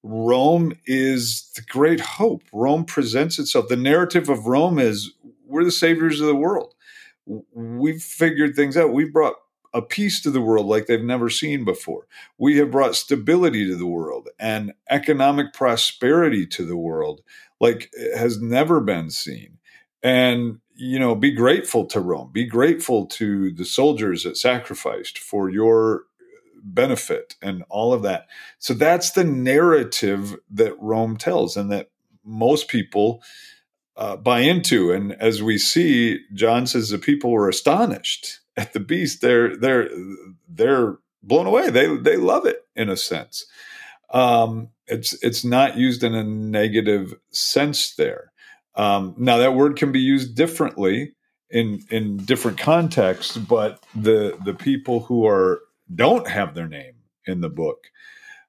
[0.01, 2.41] Rome is the great hope.
[2.51, 3.67] Rome presents itself.
[3.67, 5.11] The narrative of Rome is
[5.45, 6.73] we're the saviors of the world.
[7.25, 8.93] We've figured things out.
[8.93, 9.35] We've brought
[9.73, 12.07] a peace to the world like they've never seen before.
[12.37, 17.21] We have brought stability to the world and economic prosperity to the world
[17.59, 19.59] like has never been seen.
[20.03, 22.31] And you know, be grateful to Rome.
[22.33, 26.05] Be grateful to the soldiers that sacrificed for your
[26.63, 28.27] benefit and all of that.
[28.59, 31.89] So that's the narrative that Rome tells and that
[32.23, 33.21] most people
[34.01, 34.91] uh, buy into.
[34.91, 39.21] And as we see, John says the people were astonished at the beast.
[39.21, 39.89] They're they're
[40.49, 41.69] they're blown away.
[41.69, 43.45] They they love it in a sense.
[44.09, 48.31] Um, it's it's not used in a negative sense there.
[48.73, 51.13] Um, now that word can be used differently
[51.51, 55.61] in in different contexts, but the the people who are
[55.93, 56.95] don't have their name
[57.27, 57.85] in the book,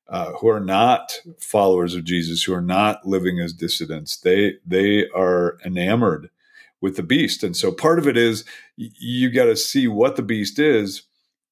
[0.08, 5.08] uh, who are not followers of Jesus, who are not living as dissidents, they they
[5.10, 6.30] are enamored
[6.80, 8.44] with the beast, and so part of it is
[8.76, 11.02] you got to see what the beast is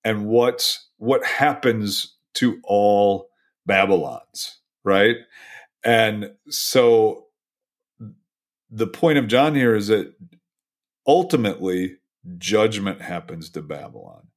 [0.05, 3.29] and what's what happens to all
[3.67, 5.17] Babylons, right?
[5.85, 7.27] And so
[8.71, 10.15] the point of John here is that
[11.07, 11.97] ultimately
[12.39, 14.29] judgment happens to Babylon.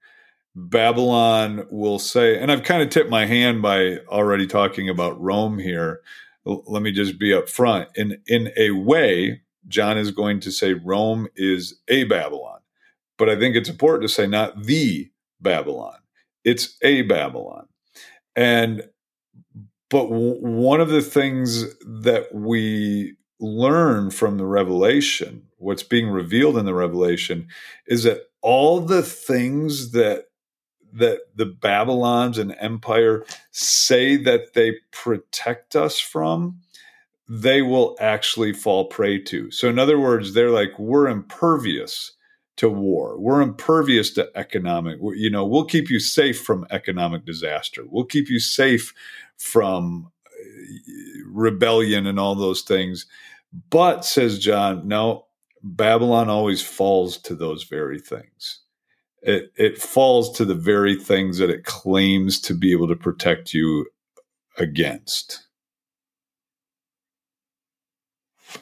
[0.55, 5.57] Babylon will say, and I've kind of tipped my hand by already talking about Rome
[5.57, 6.01] here.
[6.45, 7.89] Let me just be up front.
[7.95, 12.59] In in a way, John is going to say Rome is a Babylon.
[13.17, 15.09] But I think it's important to say not the
[15.41, 15.97] Babylon.
[16.43, 17.67] It's a Babylon.
[18.35, 18.83] And
[19.89, 26.57] but w- one of the things that we learn from the revelation, what's being revealed
[26.57, 27.47] in the revelation,
[27.87, 30.25] is that all the things that
[30.93, 36.61] that the Babylons and empire say that they protect us from,
[37.27, 39.49] they will actually fall prey to.
[39.51, 42.11] So, in other words, they're like, we're impervious
[42.57, 43.17] to war.
[43.19, 47.83] We're impervious to economic, you know, we'll keep you safe from economic disaster.
[47.85, 48.93] We'll keep you safe
[49.37, 50.43] from uh,
[51.25, 53.07] rebellion and all those things.
[53.69, 55.25] But, says John, no,
[55.63, 58.59] Babylon always falls to those very things.
[59.23, 63.53] It, it falls to the very things that it claims to be able to protect
[63.53, 63.87] you
[64.57, 65.47] against.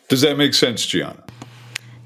[0.07, 1.23] Does that make sense, Gianna?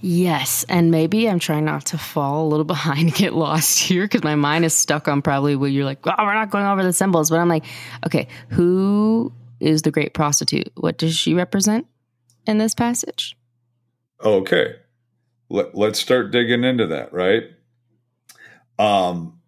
[0.02, 4.04] Yes, and maybe I'm trying not to fall a little behind and get lost here
[4.04, 6.84] because my mind is stuck on probably where you're like, oh, we're not going over
[6.84, 7.30] the symbols.
[7.30, 7.66] But I'm like,
[8.06, 10.72] okay, who is the great prostitute?
[10.76, 11.88] What does she represent
[12.46, 13.36] in this passage?
[14.24, 14.76] Okay,
[15.50, 17.44] Let, let's start digging into that, right?
[18.78, 19.40] Um,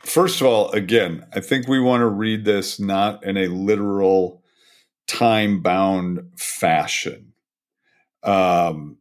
[0.00, 4.42] first of all, again, I think we want to read this not in a literal,
[5.06, 7.32] time bound fashion.
[8.22, 8.98] Um,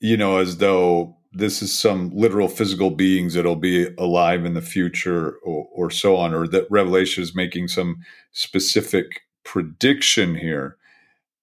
[0.00, 4.62] you know, as though this is some literal physical beings that'll be alive in the
[4.62, 7.96] future or, or so on, or that Revelation is making some
[8.32, 10.76] specific prediction here.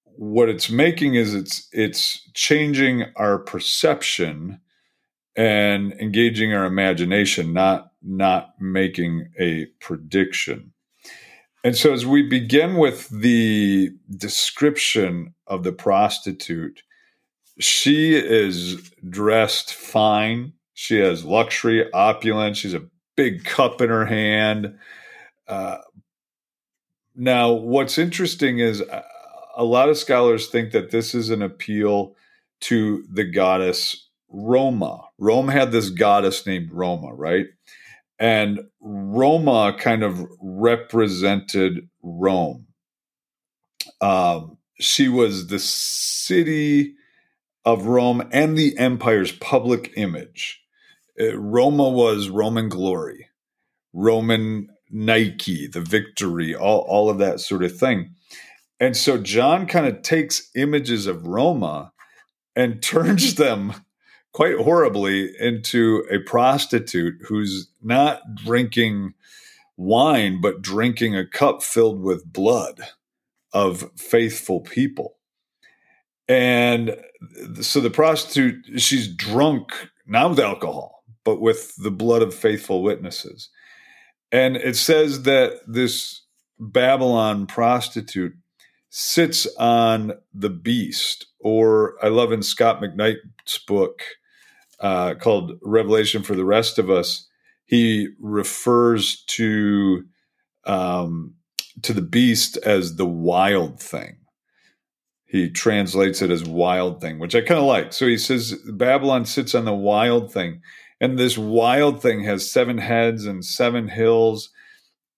[0.04, 4.60] What it's making is it's it's changing our perception
[5.40, 10.74] and engaging our imagination, not not making a prediction.
[11.64, 16.84] And so as we begin with the description of the prostitute,
[17.58, 20.52] she is dressed fine.
[20.74, 22.58] She has luxury, opulence.
[22.58, 24.78] She's a big cup in her hand.
[25.48, 25.78] Uh,
[27.16, 29.04] now, what's interesting is uh,
[29.56, 32.16] a lot of scholars think that this is an appeal
[32.62, 35.02] to the goddess Roma.
[35.18, 37.48] Rome had this goddess named Roma, right?
[38.20, 42.68] And Roma kind of represented Rome.
[44.02, 46.96] Um, she was the city
[47.66, 50.62] of Rome and the empire's public image.
[51.20, 53.28] Uh, Roma was Roman glory,
[53.94, 58.16] Roman Nike, the victory, all, all of that sort of thing.
[58.80, 61.92] And so John kind of takes images of Roma
[62.56, 63.74] and turns them
[64.34, 69.14] quite horribly into a prostitute who's not drinking
[69.78, 72.82] wine, but drinking a cup filled with blood
[73.54, 75.18] of faithful people.
[76.28, 76.96] And
[77.62, 79.72] so the prostitute, she's drunk,
[80.06, 83.50] not with alcohol, but with the blood of faithful witnesses.
[84.32, 86.22] And it says that this
[86.60, 88.34] Babylon prostitute
[88.92, 94.04] sits on the beast, or I love in Scot McKnight's book
[94.82, 97.28] uh, called Revelation for the Rest of Us,
[97.66, 100.04] he refers to
[100.66, 101.36] um,
[101.82, 104.18] to the beast as the wild thing.
[105.26, 107.94] He translates it as wild thing, which I kind of like.
[107.94, 110.62] So he says Babylon sits on the wild thing,
[111.00, 114.50] and this wild thing has seven heads and seven hills.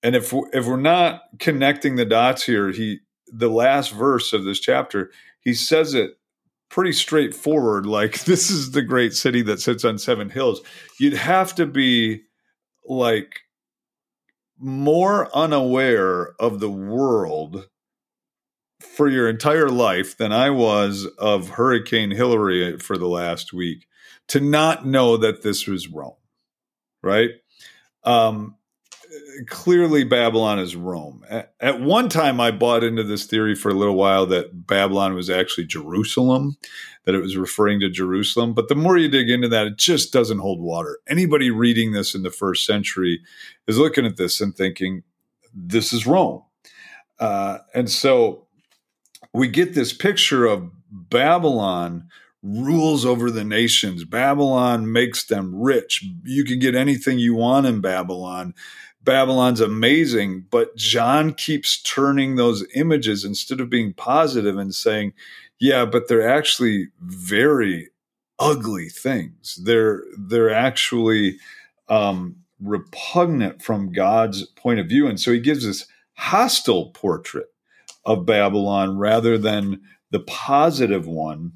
[0.03, 2.99] And if if we're not connecting the dots here, he
[3.31, 6.17] the last verse of this chapter, he says it
[6.71, 10.61] pretty straightforward like this is the great city that sits on seven hills.
[10.99, 12.23] You'd have to be
[12.85, 13.41] like
[14.57, 17.67] more unaware of the world
[18.79, 23.85] for your entire life than I was of Hurricane Hilary for the last week
[24.29, 26.15] to not know that this was Rome,
[27.03, 27.29] right?
[28.03, 28.55] Um,
[29.47, 31.23] clearly, Babylon is Rome.
[31.29, 35.13] At, at one time, I bought into this theory for a little while that Babylon
[35.13, 36.57] was actually Jerusalem,
[37.05, 38.53] that it was referring to Jerusalem.
[38.53, 40.99] But the more you dig into that, it just doesn't hold water.
[41.07, 43.21] Anybody reading this in the first century
[43.67, 45.03] is looking at this and thinking,
[45.53, 46.43] this is Rome.
[47.19, 48.47] Uh, and so
[49.33, 52.07] we get this picture of Babylon
[52.43, 54.03] rules over the nations.
[54.03, 56.03] Babylon makes them rich.
[56.23, 58.55] You can get anything you want in Babylon.
[59.03, 65.13] Babylon's amazing, but John keeps turning those images instead of being positive and saying,
[65.59, 67.89] yeah, but they're actually very
[68.39, 69.59] ugly things.
[69.63, 71.37] They're they're actually
[71.87, 75.85] um, repugnant from God's point of view, and so He gives this
[76.15, 77.47] hostile portrait
[78.05, 81.53] of Babylon rather than the positive one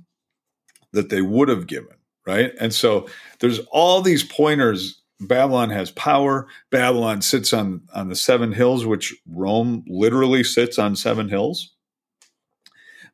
[0.93, 2.53] that they would have given, right?
[2.59, 3.07] And so
[3.39, 5.01] there's all these pointers.
[5.19, 6.47] Babylon has power.
[6.71, 11.75] Babylon sits on on the seven hills, which Rome literally sits on seven hills.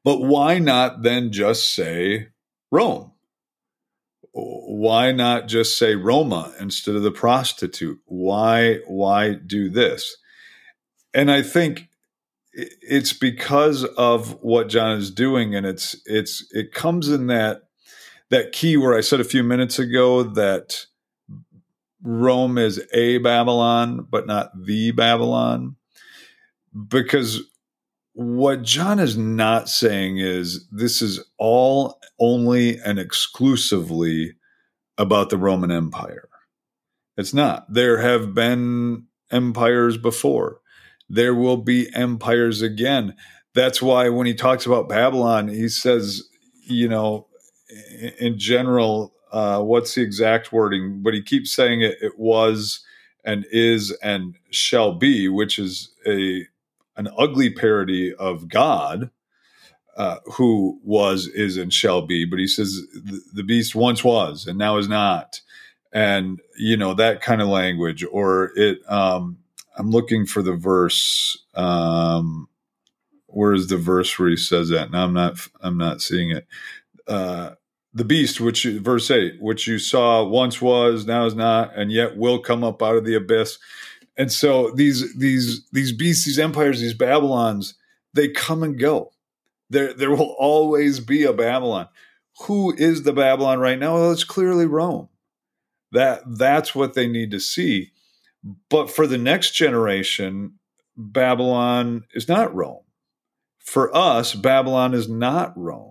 [0.03, 2.29] But why not then just say
[2.71, 3.11] Rome?
[4.33, 7.99] Why not just say Roma instead of the prostitute?
[8.05, 10.17] Why why do this?
[11.13, 11.89] And I think
[12.53, 17.63] it's because of what John is doing, and it's it's it comes in that
[18.29, 20.85] that key where I said a few minutes ago that
[22.03, 25.75] Rome is a Babylon, but not the Babylon.
[26.87, 27.41] Because
[28.13, 34.35] what John is not saying is this is all only and exclusively
[34.97, 36.27] about the Roman Empire.
[37.17, 37.71] It's not.
[37.71, 40.59] There have been empires before.
[41.09, 43.15] There will be empires again.
[43.53, 46.23] That's why when he talks about Babylon, he says,
[46.63, 47.27] you know,
[48.19, 51.01] in general, uh, what's the exact wording?
[51.01, 52.81] But he keeps saying it, it was
[53.23, 56.45] and is and shall be, which is a
[56.97, 59.09] an ugly parody of God,
[59.95, 62.25] uh, who was, is, and shall be.
[62.25, 62.81] But he says
[63.33, 65.41] the, beast once was and now is not,
[65.93, 68.05] and you know that kind of language.
[68.11, 68.79] Or it.
[68.89, 69.37] Um,
[69.77, 71.37] I'm looking for the verse.
[71.55, 72.49] Um,
[73.27, 74.91] where is the verse where he says that?
[74.91, 75.47] Now I'm not.
[75.61, 76.45] I'm not seeing it.
[77.07, 77.51] Uh,
[77.93, 82.17] the beast, which verse eight, which you saw once was, now is not, and yet
[82.17, 83.57] will come up out of the abyss.
[84.17, 87.75] And so these these these beasts, these empires, these Babylons,
[88.13, 89.11] they come and go.
[89.69, 91.87] There there will always be a Babylon.
[92.43, 93.95] Who is the Babylon right now?
[93.95, 95.09] Well, it's clearly Rome.
[95.91, 97.91] That that's what they need to see.
[98.69, 100.59] But for the next generation,
[100.95, 102.83] Babylon is not Rome.
[103.59, 105.90] For us, Babylon is not Rome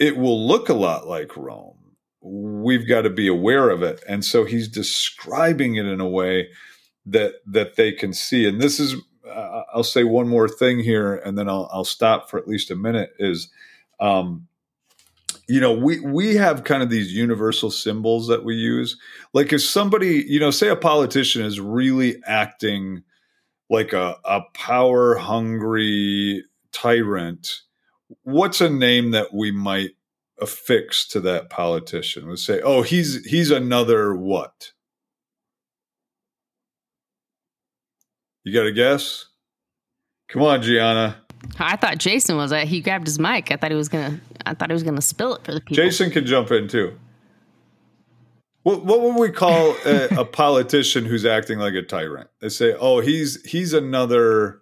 [0.00, 1.76] it will look a lot like Rome.
[2.22, 4.02] We've got to be aware of it.
[4.08, 6.48] And so he's describing it in a way
[7.06, 8.48] that that they can see.
[8.48, 8.96] And this is
[9.28, 12.72] uh, I'll say one more thing here and then I'll I'll stop for at least
[12.72, 13.50] a minute is
[14.00, 14.48] um
[15.48, 18.96] you know we we have kind of these universal symbols that we use
[19.34, 23.02] like if somebody you know say a politician is really acting
[23.68, 27.62] like a, a power hungry tyrant
[28.22, 29.90] what's a name that we might
[30.40, 32.28] affix to that politician?
[32.28, 34.72] We say, oh, he's he's another what?
[38.44, 39.26] You got a guess?
[40.28, 41.16] Come on, Gianna.
[41.58, 42.52] I thought Jason was.
[42.52, 43.50] Uh, he grabbed his mic.
[43.50, 44.20] I thought he was gonna.
[44.46, 45.76] I thought he was gonna spill it for the people.
[45.76, 46.98] Jason can jump in too.
[48.62, 52.28] What, what would we call a, a politician who's acting like a tyrant?
[52.40, 54.59] They say, "Oh, he's he's another."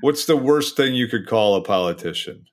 [0.00, 2.46] What's the worst thing you could call a politician?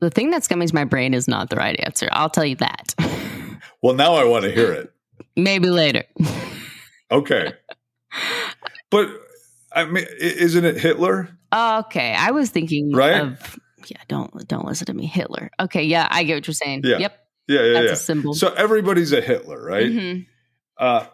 [0.00, 2.08] The thing that's coming to my brain is not the right answer.
[2.12, 2.94] I'll tell you that.
[3.82, 4.92] Well, now I want to hear it.
[5.36, 6.04] Maybe later.
[7.10, 7.52] Okay,
[8.90, 9.08] but
[9.72, 11.30] I mean, isn't it Hitler?
[11.54, 13.20] okay, I was thinking Right?
[13.22, 13.58] of.
[13.86, 15.50] Yeah, don't don't listen to me, Hitler.
[15.58, 16.82] Okay, yeah, I get what you're saying.
[16.84, 16.98] Yeah.
[16.98, 17.18] Yep,
[17.48, 17.92] Yeah, yeah, that's yeah.
[17.92, 18.34] a symbol.
[18.34, 19.86] So everybody's a Hitler, right?
[19.86, 20.26] Mhm.
[20.76, 21.06] uh,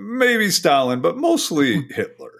[0.00, 2.37] maybe Stalin, but mostly Hitler.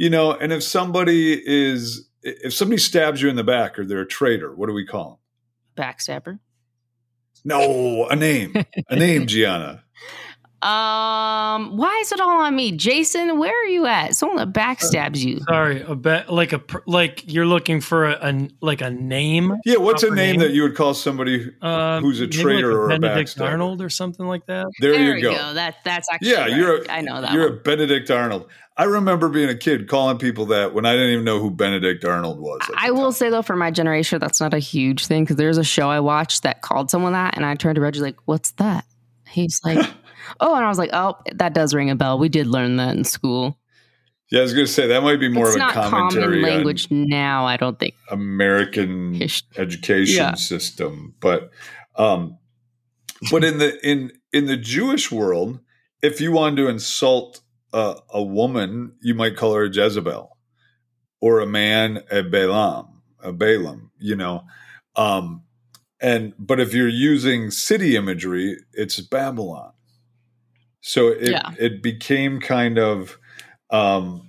[0.00, 4.00] You know, and if somebody is, if somebody stabs you in the back or they're
[4.00, 5.20] a traitor, what do we call
[5.76, 5.84] them?
[5.84, 6.38] Backstabber.
[7.44, 8.54] No, a name,
[8.88, 9.84] a name, Gianna.
[10.62, 13.38] Um, why is it all on me, Jason?
[13.38, 14.14] Where are you at?
[14.14, 15.40] Someone that backstabs you.
[15.48, 19.56] Sorry, a bet like a pr- like you're looking for a, a like a name.
[19.64, 20.40] Yeah, what's a name, name?
[20.40, 21.50] that you would call somebody?
[21.62, 23.46] Uh, Who's a traitor or a Benedict backstabber?
[23.50, 24.66] Arnold or something like that.
[24.80, 25.34] There, there you go.
[25.34, 25.54] go.
[25.54, 26.50] That that's actually Yeah, right.
[26.56, 27.32] you're a, I know that.
[27.32, 27.58] You're one.
[27.58, 28.46] a Benedict Arnold.
[28.76, 32.04] I remember being a kid calling people that when I didn't even know who Benedict
[32.04, 32.60] Arnold was.
[32.76, 33.12] I will time.
[33.12, 36.00] say though, for my generation, that's not a huge thing because there's a show I
[36.00, 38.84] watched that called someone that, and I turned to Reggie like, "What's that?"
[39.28, 39.78] He's like,
[40.38, 42.18] "Oh," and I was like, "Oh, that does ring a bell.
[42.18, 43.58] We did learn that in school.
[44.30, 46.34] Yeah, I was going to say that might be more it's of a commentary common
[46.36, 47.46] on language now.
[47.46, 47.94] I don't think.
[48.10, 50.34] American Hish- education Yeah.
[50.34, 51.50] system but
[51.96, 52.38] um
[53.30, 55.58] but in the in in the Jewish world
[56.00, 57.40] if you wanted to insult
[57.72, 60.36] a, a woman you might call her a Jezebel
[61.20, 64.44] or a man a Balaam a Balaam you know
[64.94, 65.42] um
[66.00, 69.72] and but if you're using city imagery it's Babylon
[70.80, 71.50] so it Yeah.
[71.58, 73.18] it became kind of
[73.70, 74.22] um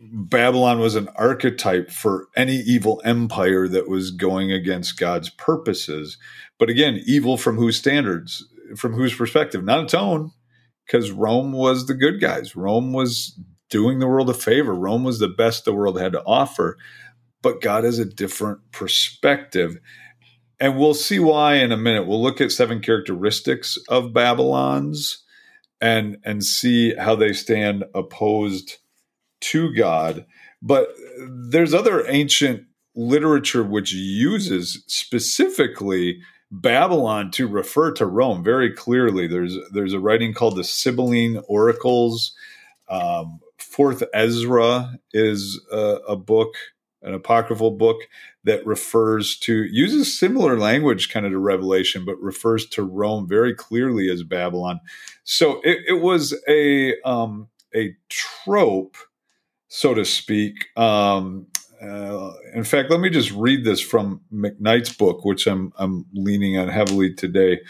[0.00, 6.16] Babylon was an archetype for any evil empire that was going against God's purposes.
[6.58, 8.46] But again, evil from whose standards,
[8.76, 9.64] from whose perspective?
[9.64, 10.30] Not its own,
[10.86, 12.54] because Rome was the good guys.
[12.54, 13.38] Rome was
[13.70, 14.72] doing the world a favor.
[14.74, 16.76] Rome was the best the world had to offer.
[17.42, 19.78] But God has a different perspective.
[20.60, 22.06] And we'll see why in a minute.
[22.06, 25.24] We'll look at seven characteristics of Babylon's
[25.80, 28.78] and and see how they stand opposed
[29.40, 30.26] to God.
[30.60, 30.88] But
[31.28, 32.64] there's other ancient
[32.94, 36.20] literature which uses specifically
[36.50, 39.26] Babylon to refer to Rome very clearly.
[39.26, 42.32] There's there's a writing called the Sibylline Oracles.
[42.88, 46.54] Um, Fourth Ezra is a, a book,
[47.02, 47.98] an apocryphal book
[48.44, 53.54] that refers to uses similar language kind of to Revelation, but refers to Rome very
[53.54, 54.80] clearly as Babylon.
[55.30, 58.96] So it, it was a um, a trope
[59.68, 60.66] so to speak.
[60.76, 61.46] Um,
[61.80, 66.58] uh, in fact, let me just read this from McKnight's book, which I'm I'm leaning
[66.58, 67.60] on heavily today,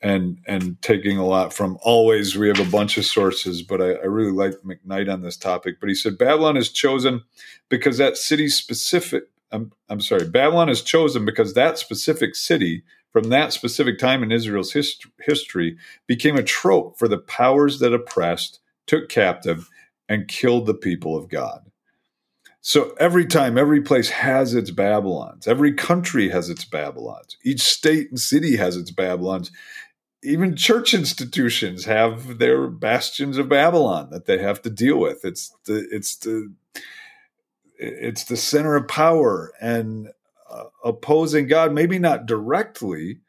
[0.00, 1.78] and and taking a lot from.
[1.82, 5.36] Always, we have a bunch of sources, but I, I really like McKnight on this
[5.36, 5.80] topic.
[5.80, 7.22] But he said Babylon is chosen
[7.68, 9.24] because that city specific.
[9.50, 14.32] I'm I'm sorry, Babylon is chosen because that specific city from that specific time in
[14.32, 19.68] Israel's hist- history became a trope for the powers that oppressed, took captive,
[20.08, 21.70] and killed the people of God.
[22.60, 25.48] So every time, every place has its Babylons.
[25.48, 27.36] Every country has its Babylons.
[27.42, 29.50] Each state and city has its Babylons.
[30.22, 35.24] Even church institutions have their bastions of Babylon that they have to deal with.
[35.24, 36.52] It's the it's the
[37.78, 40.10] it's the center of power and
[40.84, 41.72] opposing God.
[41.72, 43.20] Maybe not directly,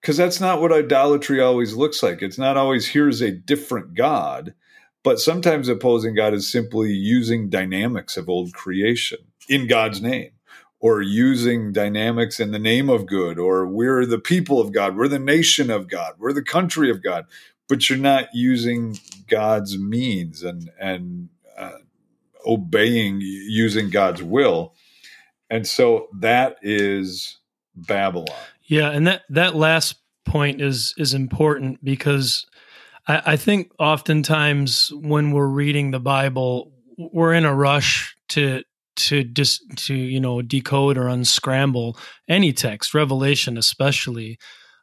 [0.00, 2.22] because that's not what idolatry always looks like.
[2.22, 4.54] It's not always here's a different God
[5.02, 9.18] but sometimes opposing God is simply using dynamics of old creation
[9.48, 10.32] in God's name,
[10.80, 15.08] or using dynamics in the name of good, or we're the people of God, we're
[15.08, 17.26] the nation of God, we're the country of God,
[17.68, 21.78] but you're not using God's means and and uh,
[22.46, 24.74] obeying using God's will,
[25.50, 27.38] and so that is
[27.74, 28.36] Babylon.
[28.64, 32.46] Yeah, and that that last point is is important because
[33.06, 38.62] I, I think oftentimes when we're reading the Bible, we're in a rush to
[38.96, 41.96] to just to you know decode or unscramble
[42.28, 44.38] any text, Revelation especially.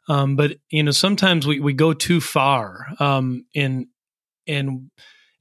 [0.08, 3.88] Um, but you know sometimes we, we go too far um, in
[4.46, 4.90] and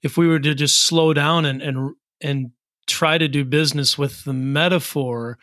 [0.02, 2.52] if we were to just slow down and and and
[2.88, 5.38] try to do business with the metaphor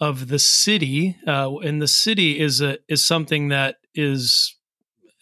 [0.00, 4.56] of the city, uh, and the city is a is something that is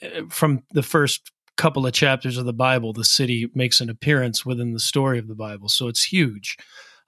[0.03, 2.93] uh, from the first couple of chapters of the Bible.
[2.93, 6.57] The city makes an appearance within the story of the Bible, so it's huge.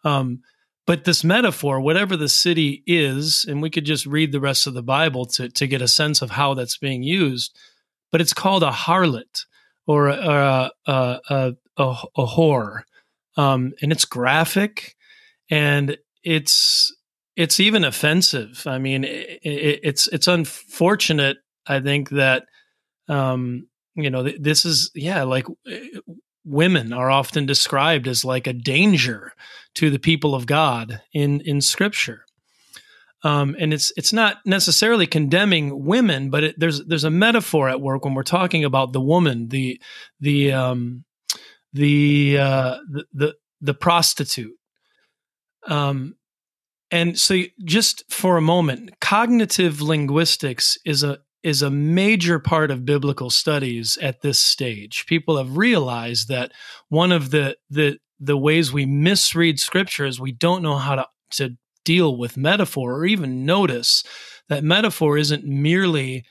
[0.05, 0.43] Um,
[0.87, 4.75] but this metaphor, whatever the city is, and we could just read the rest of
[4.75, 7.57] the Bible to to get a sense of how that's being used.
[8.13, 9.47] But it's called a harlot
[9.87, 12.83] or a a, a, a, a whore,
[13.37, 14.97] um, and it's graphic,
[15.51, 16.95] and it's
[17.37, 18.63] it's even offensive.
[18.67, 21.39] I mean, it, it, it's it's unfortunate.
[21.67, 22.45] I think that
[23.09, 25.47] um, you know th- this is yeah, like
[26.45, 29.33] women are often described as like a danger
[29.75, 32.25] to the people of God in in Scripture.
[33.25, 37.81] Um, and it's it's not necessarily condemning women, but it, there's there's a metaphor at
[37.81, 39.81] work when we're talking about the woman, the
[40.21, 41.05] the um,
[41.75, 44.55] the, uh, the the the prostitute.
[45.67, 46.17] Um,
[46.91, 52.87] and so, just for a moment, cognitive linguistics is a is a major part of
[52.87, 55.05] biblical studies at this stage.
[55.07, 56.53] People have realized that
[56.89, 61.07] one of the the the ways we misread scripture is we don't know how to
[61.33, 64.05] to deal with metaphor or even notice
[64.49, 66.25] that metaphor isn't merely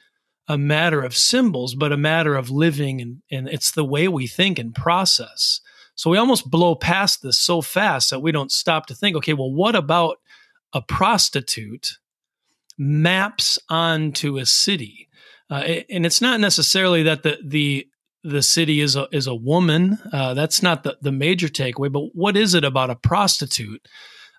[0.48, 4.28] a matter of symbols, but a matter of living and, and it's the way we
[4.28, 5.62] think and process.
[5.96, 9.34] So we almost blow past this so fast that we don't stop to think, okay,
[9.34, 10.18] well, what about
[10.74, 11.98] a prostitute
[12.78, 15.08] maps onto a city.
[15.50, 17.88] Uh, and it's not necessarily that the the
[18.24, 20.00] the city is a is a woman.
[20.12, 21.92] Uh, that's not the the major takeaway.
[21.92, 23.88] But what is it about a prostitute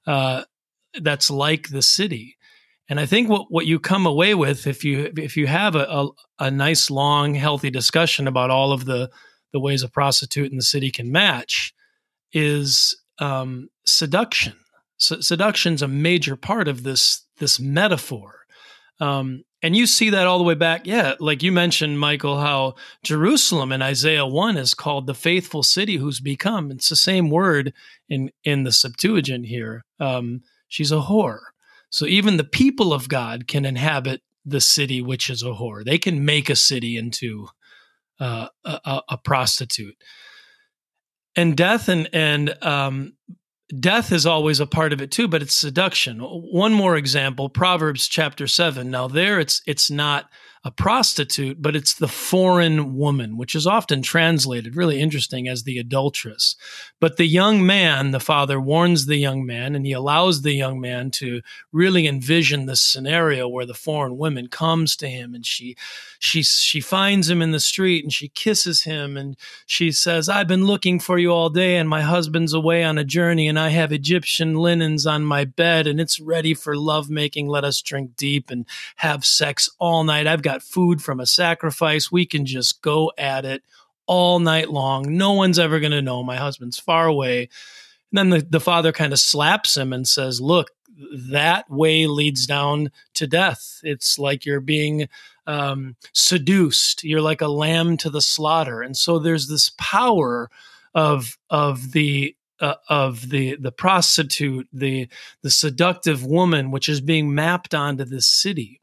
[0.06, 0.44] uh,
[1.00, 2.36] that's like the city?
[2.88, 5.84] And I think what, what you come away with if you if you have a,
[5.84, 6.08] a,
[6.38, 9.10] a nice long healthy discussion about all of the
[9.52, 11.72] the ways a prostitute in the city can match
[12.32, 14.54] is um, seduction
[14.98, 18.40] seduction's a major part of this this metaphor.
[19.00, 20.82] Um, and you see that all the way back.
[20.86, 25.96] Yeah, like you mentioned, Michael, how Jerusalem in Isaiah 1 is called the faithful city
[25.96, 26.70] who's become.
[26.70, 27.72] It's the same word
[28.08, 29.84] in, in the Septuagint here.
[29.98, 31.40] Um, she's a whore.
[31.94, 35.84] So even the people of God can inhabit the city, which is a whore.
[35.84, 37.46] They can make a city into
[38.18, 39.94] uh, a, a, prostitute.
[41.36, 43.12] And death and, and um,
[43.78, 48.06] death is always a part of it too but it's seduction one more example proverbs
[48.06, 50.26] chapter 7 now there it's it's not
[50.66, 55.78] a prostitute, but it's the foreign woman, which is often translated really interesting as the
[55.78, 56.56] adulteress.
[57.00, 60.80] But the young man, the father warns the young man and he allows the young
[60.80, 65.76] man to really envision this scenario where the foreign woman comes to him and she
[66.18, 69.36] she she finds him in the street and she kisses him and
[69.66, 73.04] she says, "I've been looking for you all day and my husband's away on a
[73.04, 77.48] journey and I have Egyptian linens on my bed and it's ready for lovemaking.
[77.48, 78.64] Let us drink deep and
[78.96, 80.26] have sex all night.
[80.26, 82.12] I've got got food from a sacrifice.
[82.12, 83.62] We can just go at it
[84.06, 85.16] all night long.
[85.16, 86.22] No one's ever going to know.
[86.22, 87.48] My husband's far away.
[88.12, 90.70] And then the, the father kind of slaps him and says, Look,
[91.12, 93.80] that way leads down to death.
[93.82, 95.08] It's like you're being
[95.46, 97.02] um, seduced.
[97.02, 98.80] You're like a lamb to the slaughter.
[98.80, 100.50] And so there's this power
[100.94, 105.08] of of the uh, of the the prostitute, the
[105.42, 108.80] the seductive woman, which is being mapped onto this city.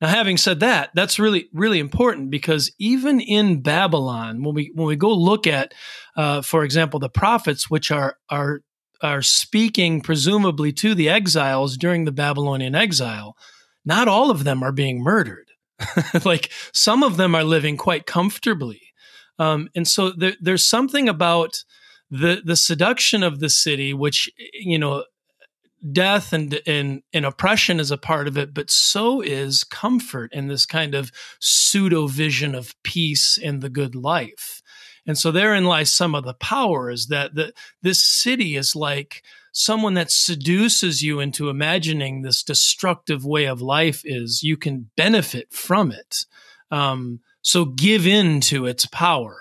[0.00, 4.86] Now, having said that, that's really really important because even in Babylon, when we when
[4.86, 5.74] we go look at,
[6.16, 8.60] uh, for example, the prophets, which are are
[9.02, 13.36] are speaking presumably to the exiles during the Babylonian exile,
[13.84, 15.48] not all of them are being murdered.
[16.24, 18.80] like some of them are living quite comfortably,
[19.38, 21.64] um, and so there, there's something about
[22.10, 25.04] the the seduction of the city, which you know
[25.92, 30.50] death and, and and oppression is a part of it, but so is comfort and
[30.50, 34.62] this kind of pseudo vision of peace and the good life.
[35.06, 37.52] And so therein lies some of the power is that the,
[37.82, 39.22] this city is like
[39.52, 45.52] someone that seduces you into imagining this destructive way of life is you can benefit
[45.52, 46.26] from it.
[46.70, 49.38] Um, so give in to its power.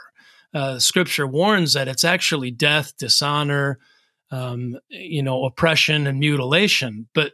[0.53, 3.77] Uh, scripture warns that it's actually death, dishonor,
[4.31, 7.07] um, you know, oppression and mutilation.
[7.13, 7.33] But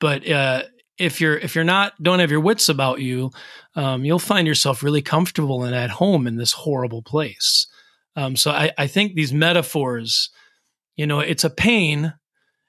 [0.00, 0.64] but uh,
[0.98, 3.30] if you're if you're not don't have your wits about you,
[3.74, 7.66] um, you'll find yourself really comfortable and at home in this horrible place.
[8.16, 10.30] Um, so I, I think these metaphors,
[10.96, 12.14] you know, it's a pain,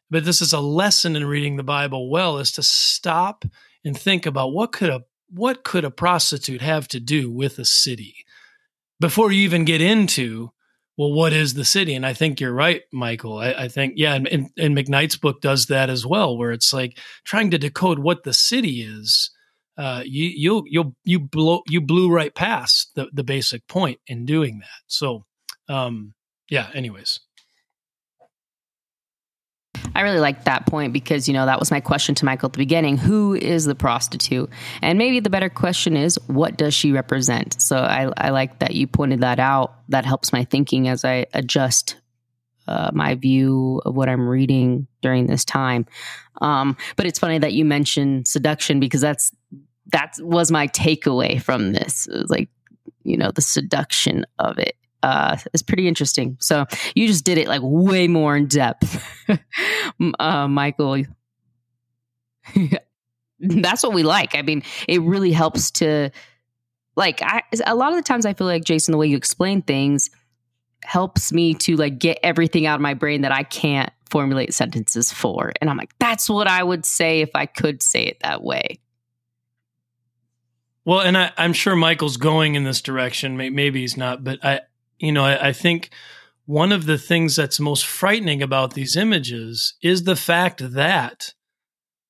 [0.10, 3.46] but this is a lesson in reading the Bible well is to stop
[3.84, 7.66] and think about what could a what could a prostitute have to do with a
[7.66, 8.16] city
[9.00, 10.52] before you even get into
[10.98, 11.94] well, what is the city?
[11.94, 13.38] And I think you're right, Michael.
[13.38, 16.72] I, I think, yeah, and, and, and, McKnight's book does that as well, where it's
[16.72, 19.32] like trying to decode what the city is.
[19.78, 24.26] Uh, you you you you blow you blew right past the the basic point in
[24.26, 24.82] doing that.
[24.88, 25.26] So,
[25.68, 26.14] um,
[26.50, 26.70] yeah.
[26.74, 27.20] Anyways,
[29.96, 32.54] I really like that point because, you know, that was my question to Michael at
[32.54, 32.98] the beginning.
[32.98, 34.50] Who is the prostitute?
[34.82, 37.62] And maybe the better question is, what does she represent?
[37.62, 39.74] So I, I like that you pointed that out.
[39.90, 41.96] That helps my thinking as I adjust
[42.68, 45.86] uh, my view of what I'm reading during this time.
[46.42, 49.32] Um, but it's funny that you mentioned seduction because that's
[49.92, 52.08] that was my takeaway from this.
[52.08, 52.50] It was like,
[53.04, 54.76] you know, the seduction of it
[55.06, 56.36] uh, is pretty interesting.
[56.40, 59.04] So you just did it like way more in depth,
[60.20, 61.04] uh, Michael.
[63.40, 64.36] That's what we like.
[64.36, 66.10] I mean, it really helps to
[66.96, 67.22] like.
[67.22, 70.10] I, a lot of the times, I feel like Jason, the way you explain things
[70.84, 75.12] helps me to like get everything out of my brain that I can't formulate sentences
[75.12, 78.44] for, and I'm like, that's what I would say if I could say it that
[78.44, 78.80] way.
[80.84, 83.38] Well, and I, am sure Michael's going in this direction.
[83.38, 84.62] Maybe he's not, but I,
[85.00, 85.92] you know, I, I think
[86.46, 91.34] one of the things that's most frightening about these images is the fact that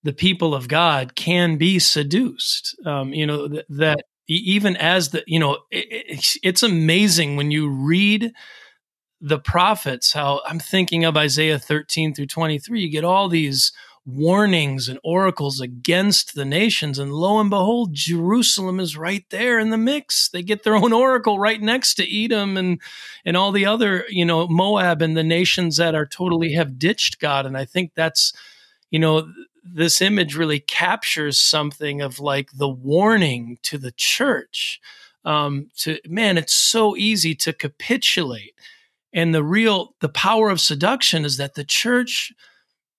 [0.04, 2.76] the people of God can be seduced.
[2.86, 7.52] Um, you know, th- that even as the, you know, it, it's, it's amazing when
[7.52, 8.32] you read
[9.22, 13.72] the prophets, how I'm thinking of Isaiah 13 through 23, you get all these
[14.06, 17.00] warnings and oracles against the nations.
[17.00, 20.30] And lo and behold, Jerusalem is right there in the mix.
[20.30, 22.80] They get their own oracle right next to Edom and,
[23.26, 27.20] and all the other, you know, Moab and the nations that are totally have ditched
[27.20, 27.46] God.
[27.48, 28.32] And I think that's,
[28.92, 29.28] you know,
[29.64, 34.80] this image really captures something of like the warning to the church.
[35.24, 38.54] Um, to man, it's so easy to capitulate.
[39.12, 42.32] And the real, the power of seduction is that the church,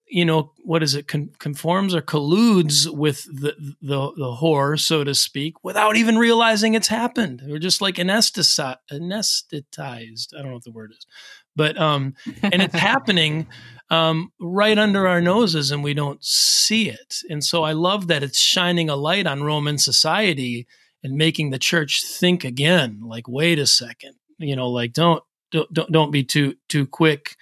[0.09, 5.03] you know what is it con- conforms or colludes with the, the the whore so
[5.03, 7.43] to speak without even realizing it's happened.
[7.45, 10.35] We're just like anesthetized anesthetized.
[10.35, 11.07] I don't know what the word is.
[11.55, 13.47] But um and it's happening
[13.91, 17.17] um right under our noses and we don't see it.
[17.29, 20.67] And so i love that it's shining a light on roman society
[21.03, 24.15] and making the church think again like wait a second.
[24.39, 27.37] You know like don't don't don't, don't be too too quick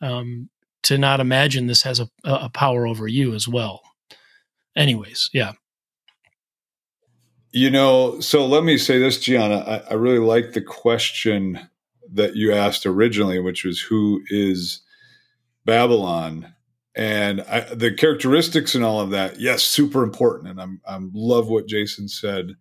[0.00, 0.48] um,
[0.88, 3.82] to not imagine this has a, a power over you as well.
[4.74, 5.52] Anyways, yeah.
[7.52, 9.58] You know, so let me say this, Gianna.
[9.58, 11.68] I, I really like the question
[12.10, 14.80] that you asked originally, which was who is
[15.66, 16.54] Babylon?
[16.96, 20.48] And I, the characteristics and all of that, yes, super important.
[20.48, 22.54] And I'm I'm love what Jason said,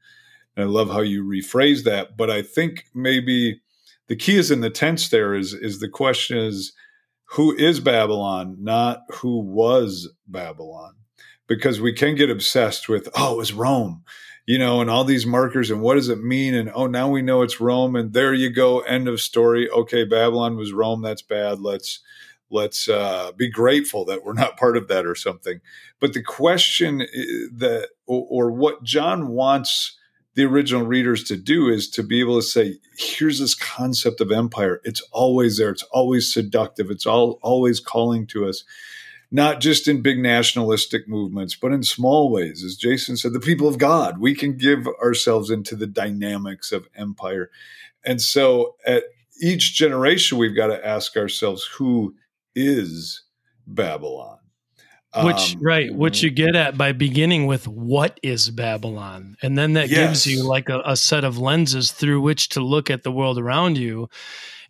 [0.57, 2.17] and I love how you rephrase that.
[2.17, 3.61] But I think maybe
[4.07, 5.07] the key is in the tense.
[5.07, 6.73] There is is the question is
[7.31, 10.95] who is Babylon, not who was Babylon.
[11.47, 14.03] Because we can get obsessed with, oh, it was Rome,
[14.45, 16.53] you know, and all these markers and what does it mean?
[16.53, 19.69] And oh, now we know it's Rome, and there you go, end of story.
[19.69, 21.61] Okay, Babylon was Rome, that's bad.
[21.61, 22.01] Let's
[22.49, 25.61] let's uh, be grateful that we're not part of that or something.
[25.99, 27.05] But the question eh,
[27.53, 29.97] that or, or what John wants
[30.37, 34.31] the original readers to do is to be able to say, here's this concept of
[34.31, 34.79] empire.
[34.83, 35.71] It's always there.
[35.71, 36.91] It's always seductive.
[36.91, 38.63] It's all always calling to us,
[39.31, 42.63] not just in big nationalistic movements, but in small ways.
[42.63, 46.87] As Jason said, the people of God, we can give ourselves into the dynamics of
[46.95, 47.49] empire.
[48.05, 49.05] And so at
[49.41, 52.13] each generation, we've got to ask ourselves, who
[52.53, 53.23] is
[53.65, 54.36] Babylon?
[55.23, 59.37] Which um, right which you get at by beginning with what is babylon?
[59.41, 59.97] And then that yes.
[59.97, 63.37] gives you like a, a, set of lenses through which to look at the world
[63.37, 64.09] around you.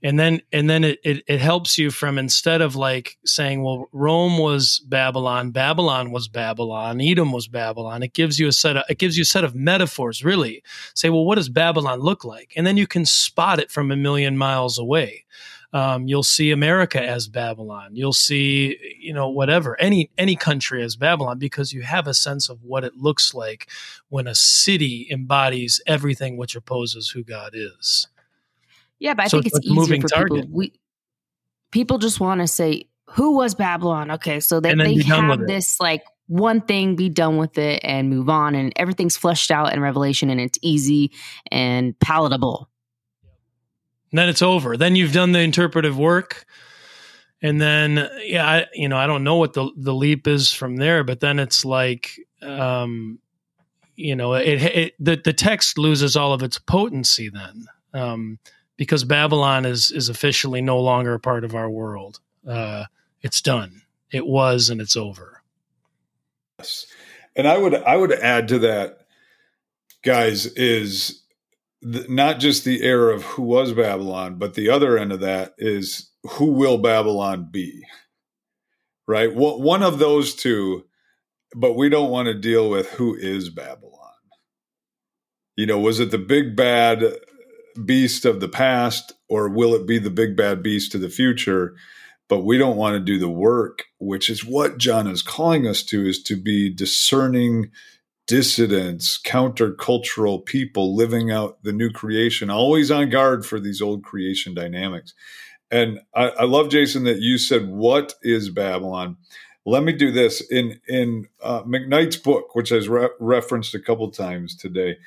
[0.04, 3.90] And then and then it, it, it helps you from instead of like saying well
[3.92, 8.84] rome was babylon babylon was babylon edom was babylon it gives you a set of
[8.90, 10.64] it gives you a set of metaphors really.
[10.94, 12.54] Say well what does babylon look like?
[12.56, 15.26] And then you can spot it from a million miles away
[15.74, 17.92] um, you'll see America as Babylon.
[17.94, 22.50] You'll see, you know, whatever any any country as Babylon because you have a sense
[22.50, 23.70] of what it looks like
[24.10, 28.08] when a city embodies everything which opposes who God is.
[29.00, 30.42] Yeah, but I so think it's, it's easier for target.
[30.44, 30.58] people.
[30.58, 30.74] We
[31.72, 34.12] people just want to say who was Babylon.
[34.12, 38.10] Okay, so that they, they have this like one thing, be done with it, and
[38.10, 41.12] move on, and everything's fleshed out in Revelation, and it's easy
[41.52, 42.70] and palatable
[44.12, 44.78] then it's over.
[44.78, 46.46] Then you've done the interpretive work.
[47.42, 50.78] And then, yeah, I, you know, I don't know what the, the leap is from
[50.78, 53.20] there, but then it's like, um,
[53.96, 57.66] you know, it, it the, the text loses all of its potency then.
[57.94, 58.40] Um,
[58.78, 62.20] because Babylon is is officially no longer a part of our world.
[62.48, 62.86] Uh,
[63.22, 63.82] it's done.
[64.12, 65.42] It was, and it's over.
[66.60, 66.86] Yes,
[67.36, 69.00] and I would I would add to that,
[70.04, 71.24] guys, is
[71.82, 76.12] not just the era of who was Babylon, but the other end of that is
[76.24, 77.84] who will Babylon be?
[79.08, 80.84] Right, one of those two,
[81.56, 83.94] but we don't want to deal with who is Babylon.
[85.56, 87.04] You know, was it the big bad
[87.86, 91.76] beast of the past or will it be the big bad beast of the future?
[92.28, 95.84] But we don't want to do the work, which is what John is calling us
[95.84, 97.72] to, is to be discerning
[98.28, 104.54] dissidents, countercultural people living out the new creation, always on guard for these old creation
[104.54, 105.14] dynamics.
[105.72, 109.18] And I, I love Jason that you said, "What is Babylon?"
[109.66, 114.10] Let me do this in in uh, McKnight's book, which I re- referenced a couple
[114.12, 114.98] times today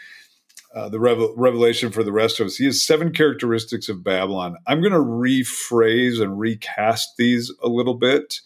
[0.74, 2.56] uh, the revel- revelation for the rest of us.
[2.56, 4.56] He has seven characteristics of Babylon.
[4.66, 8.40] I'm going to rephrase and recast these a little bit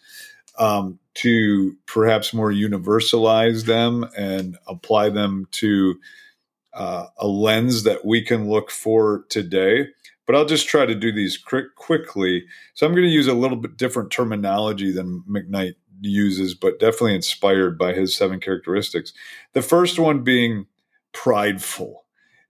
[0.59, 5.99] um, to perhaps more universalize them and apply them to
[6.73, 9.89] uh, a lens that we can look for today.
[10.27, 12.45] But I'll just try to do these quick, quickly.
[12.75, 17.15] So I'm going to use a little bit different terminology than McKnight uses, but definitely
[17.15, 19.13] inspired by his seven characteristics.
[19.53, 20.67] The first one being
[21.13, 22.05] prideful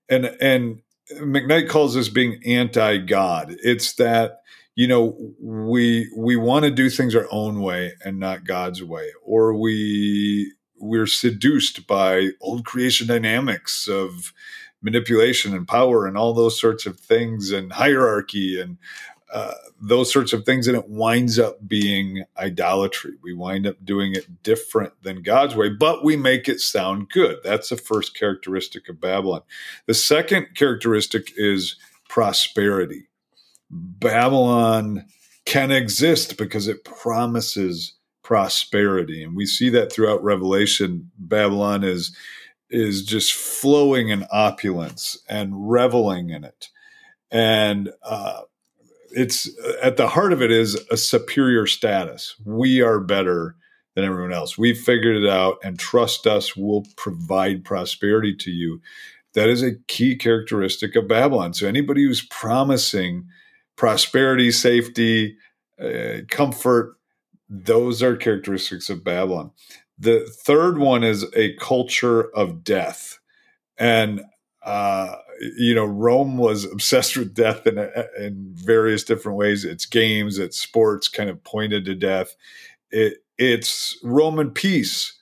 [0.09, 0.81] and and
[1.13, 3.57] McKnight calls this being anti-God.
[3.63, 4.41] It's that
[4.75, 9.11] you know we we want to do things our own way and not God's way,
[9.22, 14.33] or we we're seduced by old creation dynamics of
[14.83, 18.77] manipulation and power and all those sorts of things and hierarchy and
[19.33, 23.14] uh, those sorts of things, and it winds up being idolatry.
[23.20, 27.39] We wind up doing it different than God's way, but we make it sound good.
[27.43, 29.43] That's the first characteristic of Babylon.
[29.87, 31.75] The second characteristic is
[32.09, 33.09] prosperity.
[33.75, 35.05] Babylon
[35.45, 41.11] can exist because it promises prosperity, and we see that throughout Revelation.
[41.18, 42.16] Babylon is
[42.70, 46.68] is just flowing in opulence and reveling in it,
[47.31, 48.43] and uh,
[49.11, 49.51] it's
[49.83, 52.37] at the heart of it is a superior status.
[52.45, 53.57] We are better
[53.95, 54.59] than everyone else.
[54.59, 58.81] We've figured it out and trust us, we'll provide prosperity to you.
[59.35, 61.55] That is a key characteristic of Babylon.
[61.55, 63.27] So anybody who's promising
[63.77, 65.37] prosperity, safety,
[65.81, 66.97] uh, comfort,
[67.49, 69.51] those are characteristics of Babylon.
[69.99, 73.18] The third one is a culture of death.
[73.79, 74.22] And
[74.64, 75.16] uh,
[75.59, 77.79] you know, Rome was obsessed with death in,
[78.18, 79.64] in various different ways.
[79.64, 82.35] Its games, its sports kind of pointed to death.
[82.91, 85.12] It, its Roman peace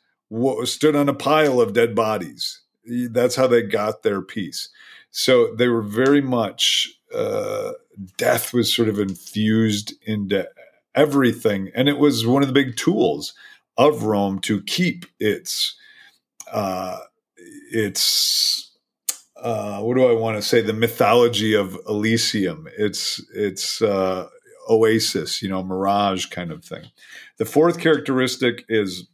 [0.64, 2.60] stood on a pile of dead bodies.
[2.84, 4.68] That's how they got their peace.
[5.10, 7.72] So they were very much, uh,
[8.16, 10.48] death was sort of infused into
[10.94, 11.70] everything.
[11.74, 13.34] And it was one of the big tools
[13.76, 15.76] of Rome to keep its,
[16.50, 16.98] uh,
[17.70, 18.72] its
[19.42, 20.60] uh, what do I want to say?
[20.60, 22.68] The mythology of Elysium.
[22.78, 24.28] It's it's uh,
[24.70, 26.84] oasis, you know, mirage kind of thing.
[27.38, 29.08] The fourth characteristic is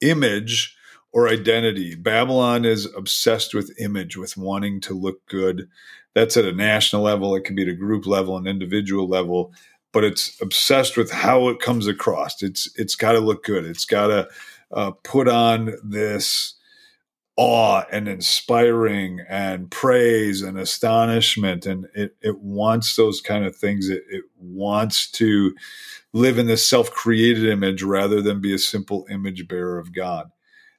[0.00, 0.74] image
[1.12, 1.94] or identity.
[1.94, 5.68] Babylon is obsessed with image, with wanting to look good.
[6.16, 7.36] That's at a national level.
[7.36, 9.52] It can be at a group level, an individual level,
[9.92, 12.42] but it's obsessed with how it comes across.
[12.42, 13.66] It's it's got to look good.
[13.66, 14.28] It's got to
[14.72, 16.54] uh, put on this
[17.36, 23.90] awe and inspiring and praise and astonishment and it, it wants those kind of things
[23.90, 25.54] it, it wants to
[26.14, 30.30] live in this self-created image rather than be a simple image bearer of god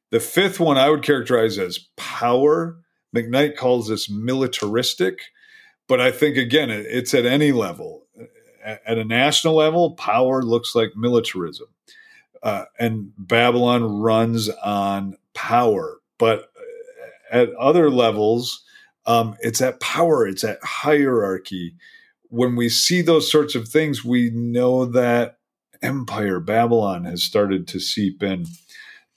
[0.09, 2.79] the fifth one i would characterize as power
[3.15, 5.19] mcknight calls this militaristic
[5.87, 8.05] but i think again it's at any level
[8.63, 11.67] at a national level power looks like militarism
[12.43, 16.51] uh, and babylon runs on power but
[17.31, 18.63] at other levels,
[19.05, 21.75] um, it's at power, it's at hierarchy.
[22.29, 25.37] When we see those sorts of things, we know that
[25.81, 28.45] empire, Babylon, has started to seep in.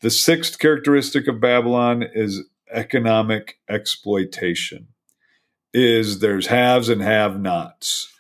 [0.01, 4.88] The sixth characteristic of Babylon is economic exploitation.
[5.72, 8.12] Is there's haves and have nots.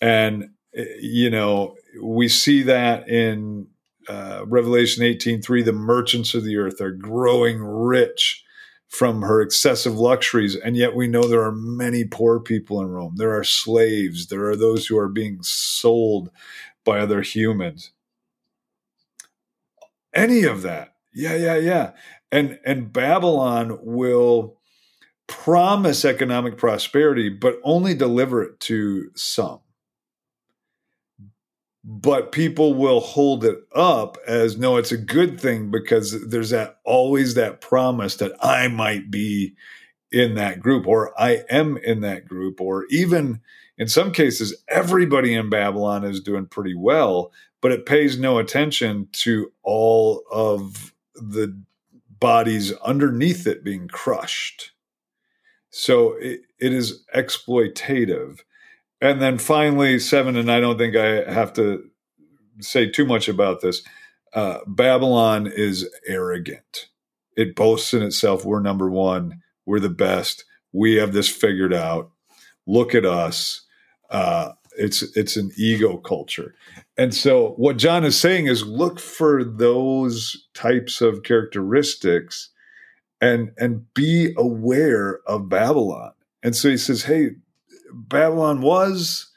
[0.00, 3.66] And, you know, we see that in
[4.08, 8.42] uh, Revelation 18:3, the merchants of the earth are growing rich
[8.88, 10.56] from her excessive luxuries.
[10.56, 13.14] And yet we know there are many poor people in Rome.
[13.16, 14.28] There are slaves.
[14.28, 16.30] There are those who are being sold
[16.84, 17.90] by other humans.
[20.14, 20.94] Any of that.
[21.12, 21.90] Yeah, yeah, yeah.
[22.34, 24.58] And and Babylon will
[25.28, 29.60] promise economic prosperity, but only deliver it to some.
[31.84, 36.78] But people will hold it up as no, it's a good thing because there's that
[36.84, 39.54] always that promise that I might be
[40.10, 43.40] in that group or I am in that group, or even
[43.78, 49.08] in some cases, everybody in Babylon is doing pretty well, but it pays no attention
[49.12, 51.60] to all of the
[52.24, 54.72] bodies underneath it being crushed.
[55.68, 58.38] So it, it is exploitative.
[58.98, 61.84] And then finally, seven, and I don't think I have to
[62.60, 63.82] say too much about this.
[64.32, 66.88] Uh, Babylon is arrogant.
[67.36, 72.10] It boasts in itself, we're number one, we're the best, we have this figured out.
[72.66, 73.66] Look at us.
[74.08, 76.54] Uh, it's it's an ego culture,
[76.96, 82.50] and so what John is saying is look for those types of characteristics,
[83.20, 86.12] and and be aware of Babylon.
[86.42, 87.30] And so he says, "Hey,
[87.92, 89.30] Babylon was."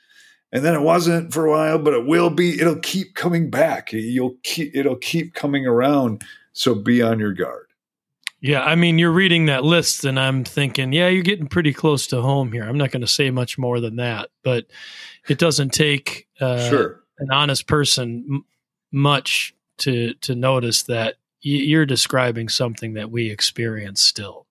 [0.53, 3.91] and then it wasn't for a while but it will be it'll keep coming back
[3.91, 6.23] you'll keep it'll keep coming around
[6.53, 7.67] so be on your guard
[8.39, 12.05] yeah, I mean, you're reading that list, and I'm thinking, yeah, you're getting pretty close
[12.07, 12.63] to home here.
[12.63, 14.67] I'm not going to say much more than that, but
[15.29, 17.03] it doesn't take uh, sure.
[17.19, 18.45] an honest person m-
[18.91, 24.47] much to to notice that y- you're describing something that we experience still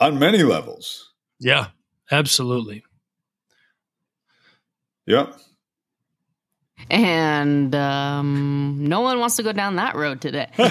[0.00, 1.12] on many levels.
[1.40, 1.68] Yeah,
[2.10, 2.84] absolutely.
[5.06, 5.38] Yep
[6.90, 10.48] and um, no one wants to go down that road today.
[10.58, 10.68] well,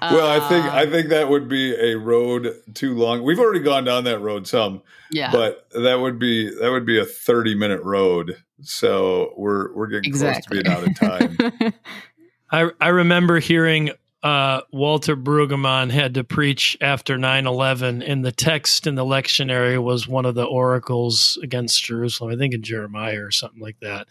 [0.00, 3.22] I think I think that would be a road too long.
[3.22, 5.30] We've already gone down that road some, yeah.
[5.30, 8.42] But that would be that would be a thirty minute road.
[8.62, 10.62] So we're we're getting exactly.
[10.62, 11.74] close to being out of time.
[12.50, 13.90] I I remember hearing
[14.22, 19.82] uh, Walter Brueggemann had to preach after 9 11, and the text in the lectionary
[19.82, 24.06] was one of the oracles against Jerusalem, I think in Jeremiah or something like that.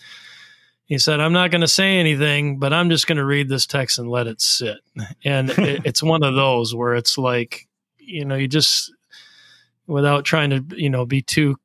[0.86, 3.66] He said, I'm not going to say anything, but I'm just going to read this
[3.66, 4.80] text and let it sit.
[5.24, 8.91] And it, it's one of those where it's like, you know, you just,
[9.88, 11.55] without trying to, you know, be too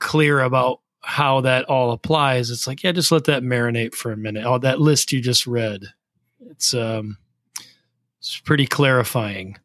[0.00, 4.16] clear about how that all applies, it's like, yeah, just let that marinate for a
[4.16, 4.44] minute.
[4.44, 5.84] Oh, that list you just read.
[6.50, 7.18] It's, um,
[8.22, 9.56] it's pretty clarifying.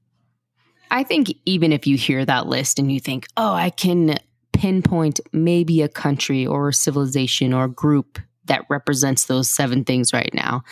[0.90, 4.18] I think even if you hear that list and you think, oh, I can
[4.52, 10.12] pinpoint maybe a country or a civilization or a group that represents those seven things
[10.12, 10.64] right now,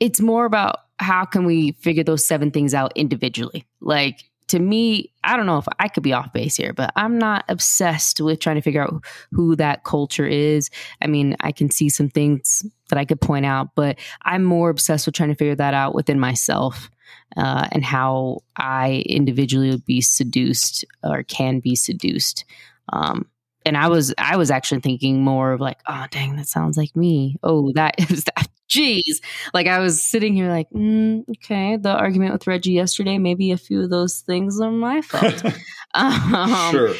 [0.00, 3.64] it's more about how can we figure those seven things out individually.
[3.80, 7.18] Like to me, I don't know if I could be off base here, but I'm
[7.18, 10.70] not obsessed with trying to figure out who that culture is.
[11.00, 14.70] I mean, I can see some things that I could point out, but I'm more
[14.70, 16.90] obsessed with trying to figure that out within myself
[17.36, 22.44] uh, and how I individually would be seduced or can be seduced.
[22.92, 23.26] Um,
[23.64, 26.94] and I was I was actually thinking more of like, oh dang, that sounds like
[26.94, 27.36] me.
[27.42, 28.48] Oh, that is that.
[28.66, 29.20] Jeez,
[29.52, 33.58] like I was sitting here like, mm, okay, the argument with Reggie yesterday, maybe a
[33.58, 35.44] few of those things are my fault.
[35.92, 36.94] um, sure.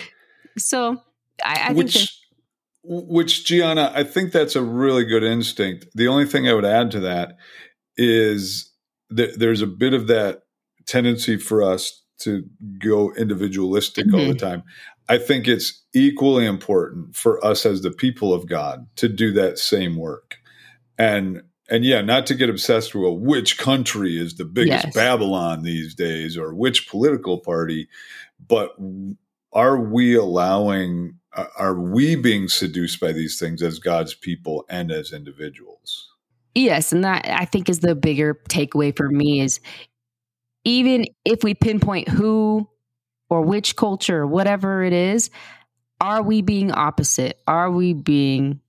[0.58, 1.02] So
[1.42, 2.10] I, I which, think.
[2.84, 5.86] Which Gianna, I think that's a really good instinct.
[5.94, 7.38] The only thing I would add to that
[7.96, 8.70] is
[9.16, 10.42] th- there's a bit of that
[10.86, 12.44] tendency for us to
[12.78, 14.14] go individualistic mm-hmm.
[14.14, 14.46] all the mm-hmm.
[14.46, 14.62] time.
[15.08, 19.58] I think it's equally important for us as the people of God to do that
[19.58, 20.36] same work.
[20.98, 24.94] And and yeah, not to get obsessed with which country is the biggest yes.
[24.94, 27.88] Babylon these days or which political party,
[28.46, 28.76] but
[29.52, 31.18] are we allowing
[31.56, 36.08] are we being seduced by these things as God's people and as individuals?
[36.54, 39.60] Yes, and that I think is the bigger takeaway for me is
[40.64, 42.68] even if we pinpoint who
[43.28, 45.30] or which culture, whatever it is,
[46.00, 47.40] are we being opposite?
[47.46, 48.60] Are we being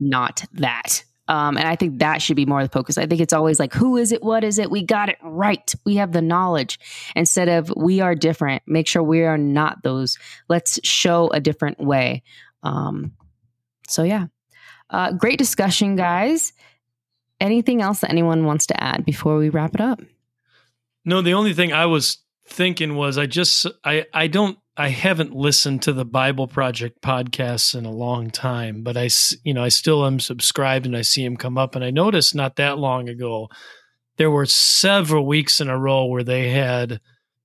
[0.00, 1.04] not that?
[1.28, 2.96] Um, and I think that should be more the focus.
[2.96, 4.22] I think it's always like, who is it?
[4.22, 4.70] What is it?
[4.70, 5.74] We got it right.
[5.84, 6.80] We have the knowledge
[7.14, 8.62] instead of we are different.
[8.66, 10.18] Make sure we are not those.
[10.48, 12.22] Let's show a different way.
[12.62, 13.12] Um,
[13.86, 14.26] so, yeah.
[14.88, 16.54] Uh, great discussion, guys
[17.40, 20.00] anything else that anyone wants to add before we wrap it up?
[21.04, 22.18] No, the only thing I was
[22.48, 27.74] thinking was I just I I don't I haven't listened to the Bible Project podcasts
[27.74, 29.08] in a long time, but I
[29.44, 32.34] you know I still am subscribed and I see them come up and I noticed
[32.34, 33.48] not that long ago
[34.16, 37.00] there were several weeks in a row where they had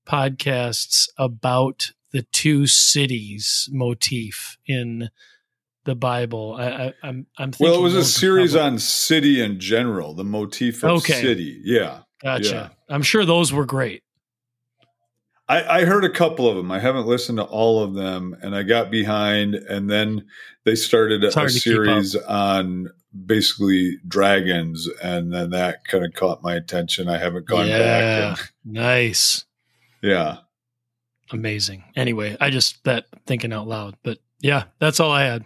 [0.08, 5.10] podcasts about the two cities motif in
[5.86, 6.56] the Bible.
[6.58, 10.84] I, I, I'm I'm well, it was a series on city in general, the motif
[10.84, 11.22] of okay.
[11.22, 11.60] city.
[11.64, 12.72] Yeah, gotcha.
[12.90, 12.96] Yeah.
[12.96, 14.03] I'm sure those were great.
[15.54, 16.72] I, I heard a couple of them.
[16.72, 19.54] I haven't listened to all of them, and I got behind.
[19.54, 20.26] And then
[20.64, 22.90] they started a, a series on
[23.26, 27.08] basically dragons, and then that kind of caught my attention.
[27.08, 28.40] I haven't gone yeah, back.
[28.40, 29.46] And, nice.
[30.02, 30.38] Yeah.
[31.32, 31.84] Amazing.
[31.96, 35.46] Anyway, I just that thinking out loud, but yeah, that's all I had.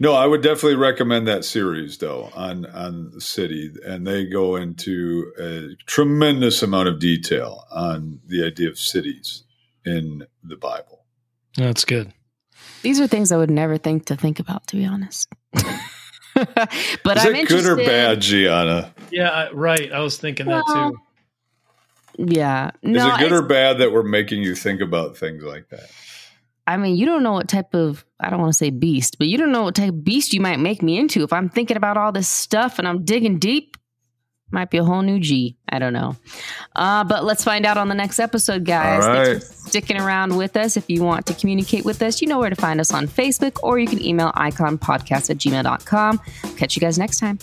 [0.00, 5.32] No, I would definitely recommend that series though on on city, and they go into
[5.38, 9.44] a tremendous amount of detail on the idea of cities
[9.84, 11.04] in the Bible.
[11.56, 12.12] That's good.
[12.82, 15.28] These are things I would never think to think about, to be honest.
[15.52, 18.92] but Is I'm good or bad, Gianna?
[19.10, 19.92] Yeah, right.
[19.92, 22.32] I was thinking well, that too.
[22.32, 22.72] Yeah.
[22.82, 25.90] No, Is it good or bad that we're making you think about things like that?
[26.66, 29.26] I mean, you don't know what type of, I don't want to say beast, but
[29.26, 31.22] you don't know what type of beast you might make me into.
[31.22, 33.76] If I'm thinking about all this stuff and I'm digging deep,
[34.50, 35.56] might be a whole new G.
[35.68, 36.16] I don't know.
[36.76, 39.04] Uh, but let's find out on the next episode, guys.
[39.04, 40.76] Thanks for sticking around with us.
[40.76, 43.58] If you want to communicate with us, you know where to find us on Facebook
[43.62, 46.20] or you can email iconpodcast at gmail.com.
[46.56, 47.38] Catch you guys next time.